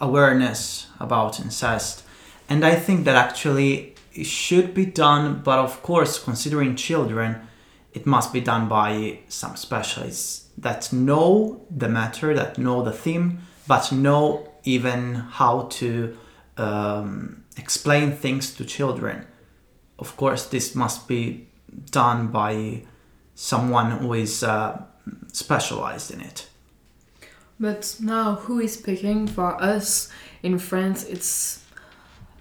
awareness 0.00 0.88
about 1.00 1.40
incest. 1.40 2.04
And 2.48 2.64
I 2.64 2.74
think 2.74 3.04
that 3.06 3.16
actually 3.16 3.94
it 4.12 4.26
should 4.26 4.74
be 4.74 4.84
done, 4.84 5.40
but 5.42 5.58
of 5.58 5.82
course, 5.82 6.22
considering 6.22 6.76
children, 6.76 7.36
it 7.94 8.04
must 8.04 8.32
be 8.32 8.40
done 8.40 8.68
by 8.68 9.20
some 9.28 9.56
specialists 9.56 10.45
that 10.58 10.92
know 10.92 11.64
the 11.70 11.88
matter, 11.88 12.34
that 12.34 12.58
know 12.58 12.82
the 12.82 12.92
theme, 12.92 13.40
but 13.66 13.92
know 13.92 14.48
even 14.64 15.14
how 15.14 15.62
to 15.70 16.16
um, 16.56 17.44
explain 17.56 18.12
things 18.12 18.54
to 18.54 18.64
children. 18.64 19.26
Of 19.98 20.16
course, 20.16 20.46
this 20.46 20.74
must 20.74 21.08
be 21.08 21.48
done 21.90 22.28
by 22.28 22.82
someone 23.34 23.90
who 23.90 24.14
is 24.14 24.42
uh, 24.42 24.82
specialized 25.32 26.10
in 26.10 26.20
it. 26.20 26.48
But 27.58 27.96
now, 28.00 28.34
who 28.34 28.60
is 28.60 28.74
speaking 28.74 29.26
for 29.26 29.60
us 29.62 30.10
in 30.42 30.58
France? 30.58 31.04
It's 31.04 31.64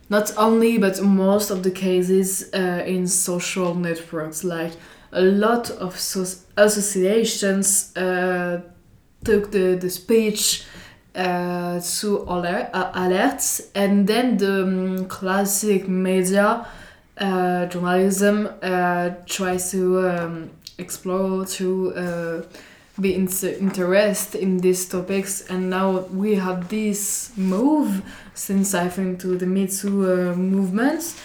not 0.09 0.33
only, 0.37 0.77
but 0.77 1.01
most 1.01 1.49
of 1.51 1.63
the 1.63 1.71
cases 1.71 2.49
uh, 2.53 2.83
in 2.85 3.07
social 3.07 3.73
networks. 3.75 4.43
Like 4.43 4.73
a 5.11 5.21
lot 5.21 5.69
of 5.71 5.99
so- 5.99 6.41
associations 6.57 7.95
uh, 7.97 8.61
took 9.23 9.51
the, 9.51 9.75
the 9.75 9.89
speech 9.89 10.63
uh, 11.15 11.79
to 11.79 12.17
alert, 12.27 12.69
uh, 12.73 12.91
alerts, 12.93 13.69
and 13.73 14.07
then 14.07 14.37
the 14.37 14.63
um, 14.63 15.05
classic 15.05 15.87
media 15.87 16.67
uh, 17.17 17.65
journalism 17.67 18.49
uh, 18.61 19.11
tries 19.25 19.71
to 19.71 20.09
um, 20.09 20.49
explore 20.77 21.45
to 21.45 21.93
uh, 21.95 22.41
be 22.99 23.15
in- 23.15 23.29
interested 23.59 24.41
in 24.41 24.57
these 24.57 24.87
topics. 24.87 25.49
And 25.49 25.69
now 25.69 25.99
we 26.11 26.35
have 26.35 26.67
this 26.67 27.31
move 27.37 28.03
since 28.33 28.73
I 28.73 28.89
think 28.89 29.21
to 29.21 29.37
the 29.37 29.45
Me 29.45 29.67
Too 29.67 30.03
uh, 30.03 30.35
movement 30.35 31.15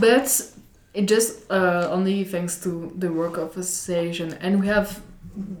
but 0.00 0.50
it 0.96 1.06
just 1.06 1.50
uh, 1.50 1.88
only 1.90 2.24
thanks 2.24 2.60
to 2.62 2.92
the 2.96 3.12
work 3.12 3.36
of 3.36 3.56
association 3.56 4.32
and 4.40 4.60
we 4.60 4.66
have 4.66 5.00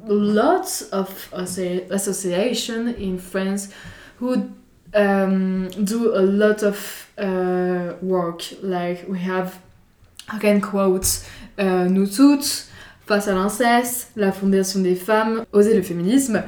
lots 0.06 0.82
of 0.90 1.28
association 1.32 2.88
in 2.94 3.18
France 3.18 3.72
who 4.18 4.50
um, 4.94 5.68
do 5.84 6.16
a 6.16 6.22
lot 6.22 6.62
of 6.62 7.10
uh, 7.18 7.92
work 8.00 8.42
like 8.62 9.06
we 9.08 9.18
have 9.18 9.60
I 10.28 10.38
can 10.38 10.60
quote 10.60 11.24
uh, 11.58 11.86
Nous 11.88 12.06
Toutes 12.06 12.66
Face 13.06 13.28
à 13.28 13.34
l'inceste, 13.34 14.10
la 14.16 14.32
Fondation 14.32 14.80
des 14.80 14.96
femmes, 14.96 15.44
Oser 15.52 15.76
le 15.76 15.82
féminisme. 15.82 16.42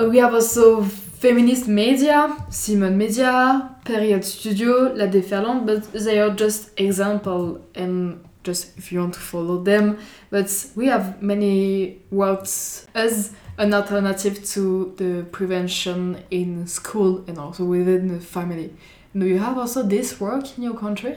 Uh, 0.00 0.08
we 0.08 0.18
have 0.18 0.32
also 0.32 0.82
feminist 0.82 1.68
media, 1.68 2.34
Simone 2.48 2.96
Media, 2.96 3.76
Period 3.84 4.24
Studio, 4.24 4.94
La 4.94 5.06
Déferlante, 5.06 5.66
but 5.66 5.92
they 5.92 6.18
are 6.18 6.30
just 6.30 6.70
example 6.80 7.60
and 7.74 8.24
just 8.42 8.78
if 8.78 8.90
you 8.90 9.00
want 9.00 9.12
to 9.12 9.20
follow 9.20 9.62
them. 9.62 9.98
But 10.30 10.48
we 10.74 10.86
have 10.86 11.20
many 11.20 11.98
works 12.10 12.86
as 12.94 13.34
an 13.58 13.74
alternative 13.74 14.42
to 14.54 14.94
the 14.96 15.26
prevention 15.32 16.22
in 16.30 16.66
school 16.66 17.22
and 17.26 17.36
also 17.36 17.64
within 17.64 18.08
the 18.08 18.20
family. 18.20 18.72
Do 19.14 19.26
you 19.26 19.38
have 19.38 19.58
also 19.58 19.82
this 19.82 20.18
work 20.18 20.56
in 20.56 20.62
your 20.62 20.78
country? 20.78 21.16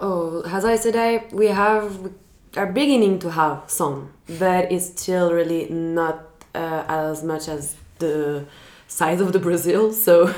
Oh, 0.00 0.42
as 0.42 0.66
I 0.66 0.76
said, 0.76 0.96
I 0.96 1.24
we 1.32 1.46
have 1.46 1.98
we 2.00 2.10
are 2.56 2.66
beginning 2.66 3.20
to 3.20 3.30
have 3.30 3.62
some, 3.68 4.12
but 4.38 4.70
it's 4.70 4.88
still 4.88 5.32
really 5.32 5.68
not 5.70 6.31
uh, 6.54 6.84
as 6.88 7.22
much 7.22 7.48
as 7.48 7.76
the 7.98 8.44
size 8.88 9.20
of 9.20 9.32
the 9.32 9.38
Brazil. 9.38 9.92
So 10.06 10.34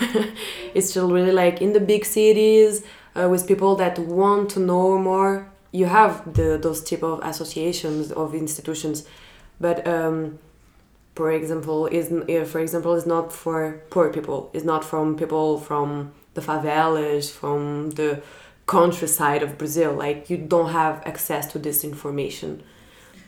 it's 0.75 0.91
still 0.91 1.11
really 1.11 1.33
like 1.33 1.61
in 1.61 1.73
the 1.73 1.81
big 1.81 2.05
cities 2.05 2.85
uh, 3.15 3.29
with 3.29 3.47
people 3.47 3.77
that 3.77 3.99
want 3.99 4.51
to 4.51 4.61
know 4.61 4.99
more. 4.99 5.49
You 5.73 5.87
have 5.87 6.35
the 6.35 6.59
those 6.61 6.83
type 6.89 7.03
of 7.03 7.21
associations 7.23 8.13
of 8.13 8.35
institutions, 8.35 9.07
but 9.61 9.87
um, 9.87 10.39
for 11.17 11.33
example, 11.33 11.87
is 11.87 12.09
for 12.51 12.61
example 12.61 12.95
is 12.95 13.07
not 13.07 13.33
for 13.33 13.83
poor 13.91 14.13
people. 14.13 14.51
It's 14.53 14.65
not 14.65 14.85
from 14.85 15.17
people 15.17 15.59
from 15.59 16.13
the 16.35 16.41
favelas, 16.41 17.31
from 17.31 17.91
the 17.91 18.23
countryside 18.67 19.43
of 19.43 19.59
Brazil. 19.59 19.93
Like 19.95 20.31
you 20.31 20.37
don't 20.37 20.71
have 20.71 21.03
access 21.05 21.51
to 21.53 21.59
this 21.59 21.83
information. 21.85 22.63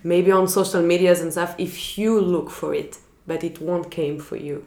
Maybe 0.03 0.31
on 0.31 0.49
social 0.49 0.83
medias 0.83 1.21
and 1.21 1.33
stuff 1.33 1.55
if 1.59 1.99
you 1.99 2.21
look 2.21 2.51
for 2.51 2.75
it, 2.75 2.99
but 3.27 3.43
it 3.43 3.61
won't 3.61 3.91
came 3.91 4.19
for 4.19 4.37
you. 4.37 4.67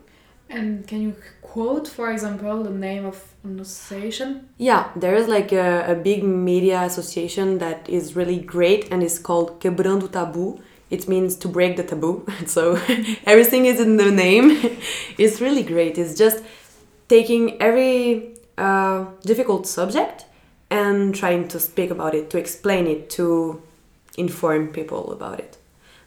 And 0.50 0.88
can 0.88 1.02
you 1.02 1.16
quote, 1.42 1.88
for 1.88 2.12
example, 2.12 2.64
the 2.64 2.72
name 2.72 3.06
of 3.06 3.24
an 3.44 3.60
association? 3.60 4.50
Yeah, 4.58 4.90
there 4.96 5.14
is 5.14 5.28
like 5.28 5.52
a, 5.52 5.92
a 5.92 5.96
big 5.96 6.24
media 6.24 6.82
association 6.82 7.60
that 7.60 7.88
is 7.88 8.16
really 8.16 8.40
great 8.40 8.92
and 8.92 9.04
is 9.04 9.20
called 9.20 9.60
Quebrando 9.60 10.12
Tabu. 10.12 10.60
It 10.90 11.08
means 11.08 11.36
to 11.38 11.48
break 11.48 11.78
the 11.78 11.84
taboo. 11.84 12.26
So 12.48 12.74
everything 13.26 13.66
is 13.68 13.80
in 13.80 13.98
the 13.98 14.10
name. 14.10 14.50
it's 15.20 15.40
really 15.40 15.64
great. 15.64 16.00
It's 16.00 16.18
just 16.18 16.44
taking 17.08 17.62
every 17.62 18.36
uh, 18.58 19.06
difficult 19.22 19.68
subject 19.68 20.26
and 20.72 21.14
trying 21.14 21.48
to 21.50 21.60
speak 21.60 21.92
about 21.92 22.16
it, 22.16 22.30
to 22.32 22.38
explain 22.38 22.88
it, 22.88 23.10
to 23.12 23.62
inform 24.18 24.70
people 24.70 25.12
about 25.12 25.40
it. 25.40 25.58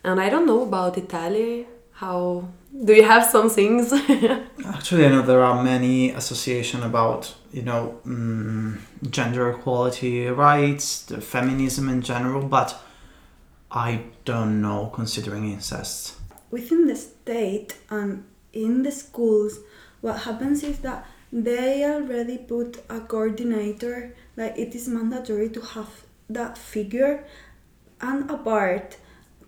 And 0.05 0.21
I 0.21 0.29
don't 0.29 0.47
know 0.47 0.63
about 0.63 0.99
Italy, 0.99 1.67
how 1.93 2.49
do 2.85 2.93
you 2.95 3.05
have 3.05 3.25
some 3.25 3.49
things? 3.49 3.93
Actually, 4.67 5.07
I 5.07 5.09
know 5.11 5.23
there 5.23 5.43
are 5.45 5.63
many 5.63 6.11
association 6.11 6.83
about 6.83 7.35
you 7.53 7.63
know 7.63 8.01
mm, 8.07 8.79
gender 9.11 9.51
equality 9.51 10.27
rights, 10.27 11.03
the 11.05 11.21
feminism 11.21 11.89
in 11.89 12.03
general, 12.03 12.43
but 12.49 12.81
I 13.71 14.05
don't 14.25 14.61
know 14.61 14.91
considering 14.95 15.51
incest. 15.53 16.15
within 16.51 16.87
the 16.87 16.97
state 16.97 17.71
and 17.91 18.25
in 18.53 18.83
the 18.83 18.93
schools 18.93 19.61
what 20.03 20.19
happens 20.29 20.63
is 20.63 20.79
that 20.81 21.07
they 21.33 21.83
already 21.85 22.37
put 22.37 22.71
a 22.91 23.01
coordinator 23.01 24.15
like 24.37 24.55
it 24.59 24.75
is 24.75 24.87
mandatory 24.89 25.49
to 25.49 25.61
have 25.75 25.89
that 26.29 26.59
figure 26.59 27.25
and 28.03 28.31
apart 28.31 28.97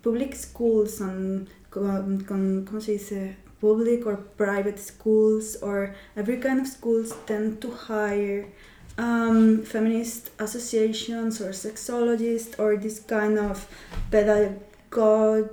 public 0.02 0.34
schools 0.34 1.00
and 1.00 1.48
con, 1.70 2.20
con, 2.22 2.64
¿cómo 2.64 2.80
se 2.80 2.92
dice? 2.92 3.36
public 3.60 4.04
or 4.06 4.16
private 4.36 4.78
schools 4.78 5.56
or 5.62 5.94
every 6.16 6.36
kind 6.36 6.60
of 6.60 6.66
schools 6.66 7.14
tend 7.26 7.60
to 7.62 7.70
hire 7.70 8.46
um, 8.98 9.62
feminist 9.62 10.30
associations 10.38 11.40
or 11.40 11.50
sexologists 11.50 12.58
or 12.58 12.76
this 12.76 13.00
kind 13.00 13.38
of 13.38 13.66
pedagogic 14.10 15.48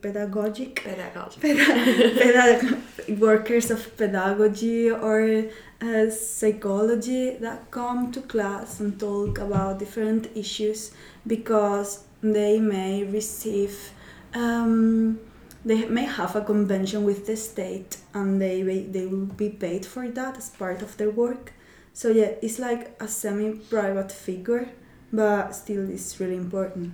pedagogic 0.00 0.76
Pedagogy. 0.82 1.40
pedag- 2.20 3.18
workers 3.20 3.70
of 3.70 3.96
pedagogy 3.96 4.90
or 4.90 5.44
uh, 5.82 6.10
psychology 6.10 7.36
that 7.36 7.70
come 7.70 8.10
to 8.12 8.20
class 8.22 8.80
and 8.80 8.98
talk 8.98 9.38
about 9.38 9.78
different 9.78 10.28
issues 10.34 10.90
because 11.26 12.05
they 12.32 12.58
may 12.58 13.04
receive 13.04 13.90
um, 14.34 15.18
they 15.64 15.84
may 15.86 16.04
have 16.04 16.36
a 16.36 16.42
convention 16.42 17.04
with 17.04 17.26
the 17.26 17.36
state 17.36 17.98
and 18.14 18.40
they 18.40 18.62
they 18.62 19.06
will 19.06 19.26
be 19.26 19.48
paid 19.48 19.84
for 19.84 20.08
that 20.08 20.36
as 20.36 20.50
part 20.50 20.82
of 20.82 20.96
their 20.96 21.10
work 21.10 21.52
so 21.92 22.08
yeah 22.08 22.32
it's 22.42 22.58
like 22.58 22.96
a 23.00 23.08
semi-private 23.08 24.12
figure 24.12 24.68
but 25.12 25.52
still 25.52 25.88
it's 25.90 26.20
really 26.20 26.36
important 26.36 26.92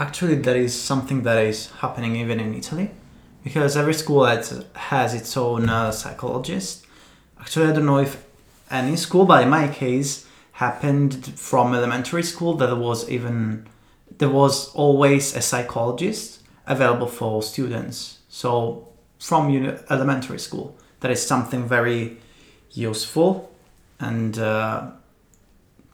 Actually, 0.00 0.36
that 0.36 0.56
is 0.56 0.72
something 0.74 1.24
that 1.24 1.36
is 1.44 1.68
happening 1.82 2.16
even 2.16 2.40
in 2.40 2.54
Italy, 2.54 2.90
because 3.44 3.76
every 3.76 3.92
school 3.92 4.24
has, 4.24 5.12
its 5.14 5.36
own 5.36 5.68
uh, 5.68 5.90
psychologist. 5.92 6.86
Actually, 7.38 7.68
I 7.68 7.72
don't 7.72 7.84
know 7.84 7.98
if 7.98 8.24
any 8.70 8.96
school, 8.96 9.26
but 9.26 9.42
in 9.42 9.50
my 9.50 9.68
case, 9.68 10.26
happened 10.52 11.38
from 11.38 11.74
elementary 11.74 12.22
school 12.22 12.54
that 12.54 12.74
was 12.78 13.10
even 13.10 13.66
there 14.20 14.28
was 14.42 14.72
always 14.74 15.34
a 15.34 15.40
psychologist 15.40 16.40
available 16.66 17.06
for 17.08 17.42
students. 17.42 18.18
So 18.28 18.86
from 19.18 19.50
uni- 19.50 19.78
elementary 19.88 20.38
school, 20.38 20.76
that 21.00 21.10
is 21.10 21.26
something 21.26 21.66
very 21.66 22.18
useful, 22.72 23.50
and 23.98 24.38
uh, 24.38 24.90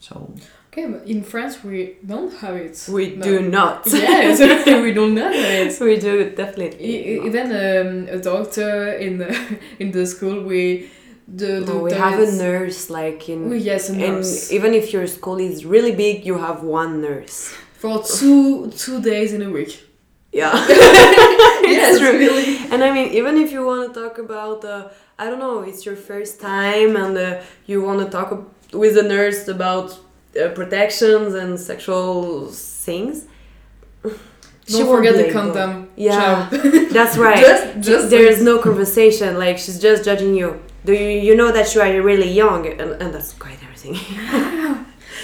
so 0.01 0.35
Okay, 0.73 0.87
but 0.93 1.07
in 1.09 1.23
France 1.23 1.65
we 1.65 1.97
don't 2.05 2.35
have 2.43 2.57
it. 2.57 2.77
We 2.93 3.17
No. 3.17 3.23
do 3.23 3.35
not. 3.59 3.87
Yes, 3.93 4.41
we 4.87 4.93
don't 4.93 5.17
have 5.17 5.33
it. 5.35 5.81
we 5.81 5.97
do 5.99 6.31
definitely. 6.43 7.25
Even 7.29 7.47
um, 7.47 8.09
a 8.17 8.19
doctor 8.19 8.93
in 9.07 9.19
the, 9.19 9.31
in 9.79 9.93
the 9.93 10.05
school, 10.07 10.43
we 10.43 10.91
the 11.29 11.61
No, 11.61 11.79
we 11.79 11.93
have 11.93 12.21
a 12.21 12.31
nurse 12.33 12.91
like 12.91 13.29
in. 13.33 13.49
We, 13.51 13.59
yes, 13.59 13.89
a 13.89 13.93
and 13.93 14.01
nurse 14.01 14.53
even 14.53 14.75
if 14.75 14.93
your 14.93 15.07
school 15.07 15.39
is 15.39 15.65
really 15.65 15.95
big, 15.95 16.27
you 16.27 16.37
have 16.39 16.62
one 16.62 17.01
nurse. 17.01 17.55
For 17.79 18.03
two 18.03 18.71
two 18.71 19.01
days 19.03 19.33
in 19.33 19.43
a 19.43 19.51
week. 19.51 19.83
Yeah. 20.33 20.53
Yes, 21.67 22.01
really. 22.01 22.59
And 22.73 22.85
I 22.85 22.93
mean, 22.93 23.09
even 23.12 23.37
if 23.39 23.51
you 23.51 23.67
want 23.67 23.93
to 23.93 24.01
talk 24.01 24.19
about, 24.19 24.65
uh, 24.65 24.89
I 25.19 25.25
don't 25.29 25.41
know, 25.41 25.62
it's 25.62 25.85
your 25.85 25.97
first 25.97 26.41
time 26.41 26.95
and 26.97 27.17
uh, 27.19 27.41
you 27.67 27.83
want 27.83 27.99
to 28.05 28.09
talk 28.09 28.29
with 28.73 28.95
the 28.95 29.03
nurse 29.03 29.49
about 29.49 29.99
uh, 30.41 30.51
protections 30.51 31.35
and 31.35 31.59
sexual 31.59 32.47
things. 32.53 33.27
she 34.05 34.79
Don't 34.79 34.87
won't 34.87 34.99
forget 34.99 35.17
the 35.27 35.33
condom. 35.33 35.91
Yeah. 35.97 36.49
That's 36.93 37.17
right. 37.27 37.41
Just, 37.41 37.81
just 37.81 38.11
there 38.11 38.27
is 38.27 38.41
no 38.43 38.59
conversation. 38.59 39.39
Like 39.39 39.59
she's 39.59 39.81
just 39.81 40.05
judging 40.05 40.35
you. 40.37 40.62
Do 40.85 40.93
you 40.93 41.11
you 41.27 41.35
know 41.35 41.51
that 41.51 41.75
you 41.75 41.81
are 41.81 42.01
really 42.01 42.31
young 42.31 42.65
and, 42.67 42.93
and 43.03 43.12
that's 43.12 43.33
quite 43.33 43.59
everything. 43.65 43.97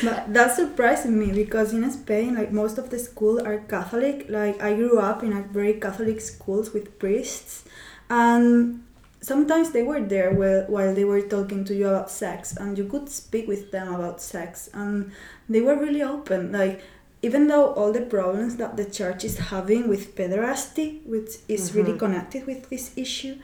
But 0.02 0.32
that's 0.34 0.56
surprising 0.56 1.18
me 1.18 1.32
because 1.32 1.72
in 1.72 1.88
Spain, 1.90 2.34
like 2.34 2.52
most 2.52 2.78
of 2.78 2.90
the 2.90 2.98
school 2.98 3.40
are 3.46 3.58
Catholic. 3.58 4.26
Like 4.28 4.60
I 4.62 4.74
grew 4.74 4.98
up 4.98 5.22
in 5.22 5.32
a 5.32 5.42
very 5.42 5.74
Catholic 5.74 6.20
schools 6.20 6.72
with 6.72 6.98
priests, 6.98 7.64
and 8.10 8.82
sometimes 9.20 9.70
they 9.70 9.82
were 9.82 10.00
there 10.00 10.32
while, 10.32 10.64
while 10.68 10.94
they 10.94 11.04
were 11.04 11.22
talking 11.22 11.64
to 11.66 11.74
you 11.74 11.88
about 11.88 12.10
sex, 12.10 12.56
and 12.56 12.76
you 12.76 12.86
could 12.86 13.08
speak 13.08 13.46
with 13.46 13.70
them 13.70 13.94
about 13.94 14.20
sex, 14.20 14.68
and 14.74 15.12
they 15.48 15.60
were 15.60 15.76
really 15.76 16.02
open. 16.02 16.52
Like 16.52 16.80
even 17.22 17.46
though 17.46 17.66
all 17.74 17.92
the 17.92 18.00
problems 18.02 18.56
that 18.56 18.76
the 18.76 18.84
church 18.84 19.24
is 19.24 19.38
having 19.38 19.88
with 19.88 20.16
pederasty, 20.16 21.06
which 21.06 21.38
is 21.48 21.72
really 21.74 21.92
Mhm. 21.92 21.98
connected 22.00 22.46
with 22.46 22.68
this 22.68 22.90
issue, 22.96 23.36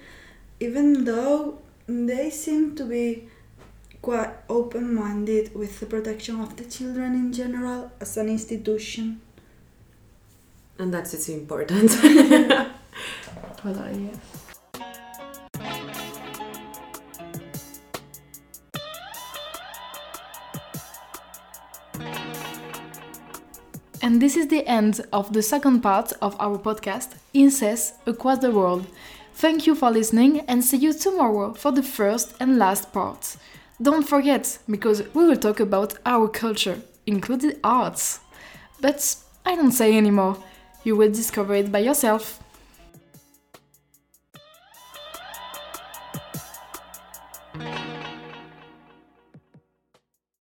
even 0.59 1.05
though 1.05 1.59
they 1.87 2.29
seem 2.31 2.75
to 2.75 2.85
be 2.85 3.29
quite 4.02 4.30
open 4.48 4.94
minded 4.94 5.54
with 5.54 5.80
the 5.80 5.87
protection 5.87 6.40
of 6.40 6.56
the 6.56 6.64
children 6.64 7.14
in 7.14 7.32
general 7.32 7.90
as 8.00 8.16
an 8.16 8.28
institution. 8.28 9.20
and 10.78 10.94
that's 10.94 11.12
it's 11.14 11.28
important. 11.28 11.90
Voilà, 13.62 13.90
yeah. 13.90 14.14
And 24.00 24.22
this 24.22 24.37
is 24.37 24.46
the 24.46 24.66
end 24.66 25.00
of 25.12 25.32
the 25.32 25.42
second 25.42 25.82
part 25.82 26.12
of 26.22 26.37
our 26.40 26.56
podcast, 26.56 27.16
Incest 27.34 27.94
Across 28.06 28.38
the 28.38 28.50
World. 28.52 28.87
Thank 29.34 29.66
you 29.66 29.74
for 29.74 29.90
listening 29.90 30.40
and 30.48 30.64
see 30.64 30.78
you 30.78 30.92
tomorrow 30.92 31.52
for 31.54 31.72
the 31.72 31.82
first 31.82 32.34
and 32.40 32.58
last 32.58 32.92
part. 32.92 33.37
Don't 33.81 34.09
forget, 34.09 34.59
because 34.69 35.03
we 35.14 35.25
will 35.25 35.37
talk 35.37 35.61
about 35.61 35.95
our 36.05 36.29
culture, 36.29 36.81
including 37.07 37.53
arts. 37.62 38.21
But 38.81 39.17
I 39.47 39.55
don't 39.55 39.73
say 39.73 39.97
anymore, 39.97 40.37
you 40.83 40.97
will 40.97 41.11
discover 41.12 41.55
it 41.55 41.71
by 41.71 41.79
yourself. 41.79 42.41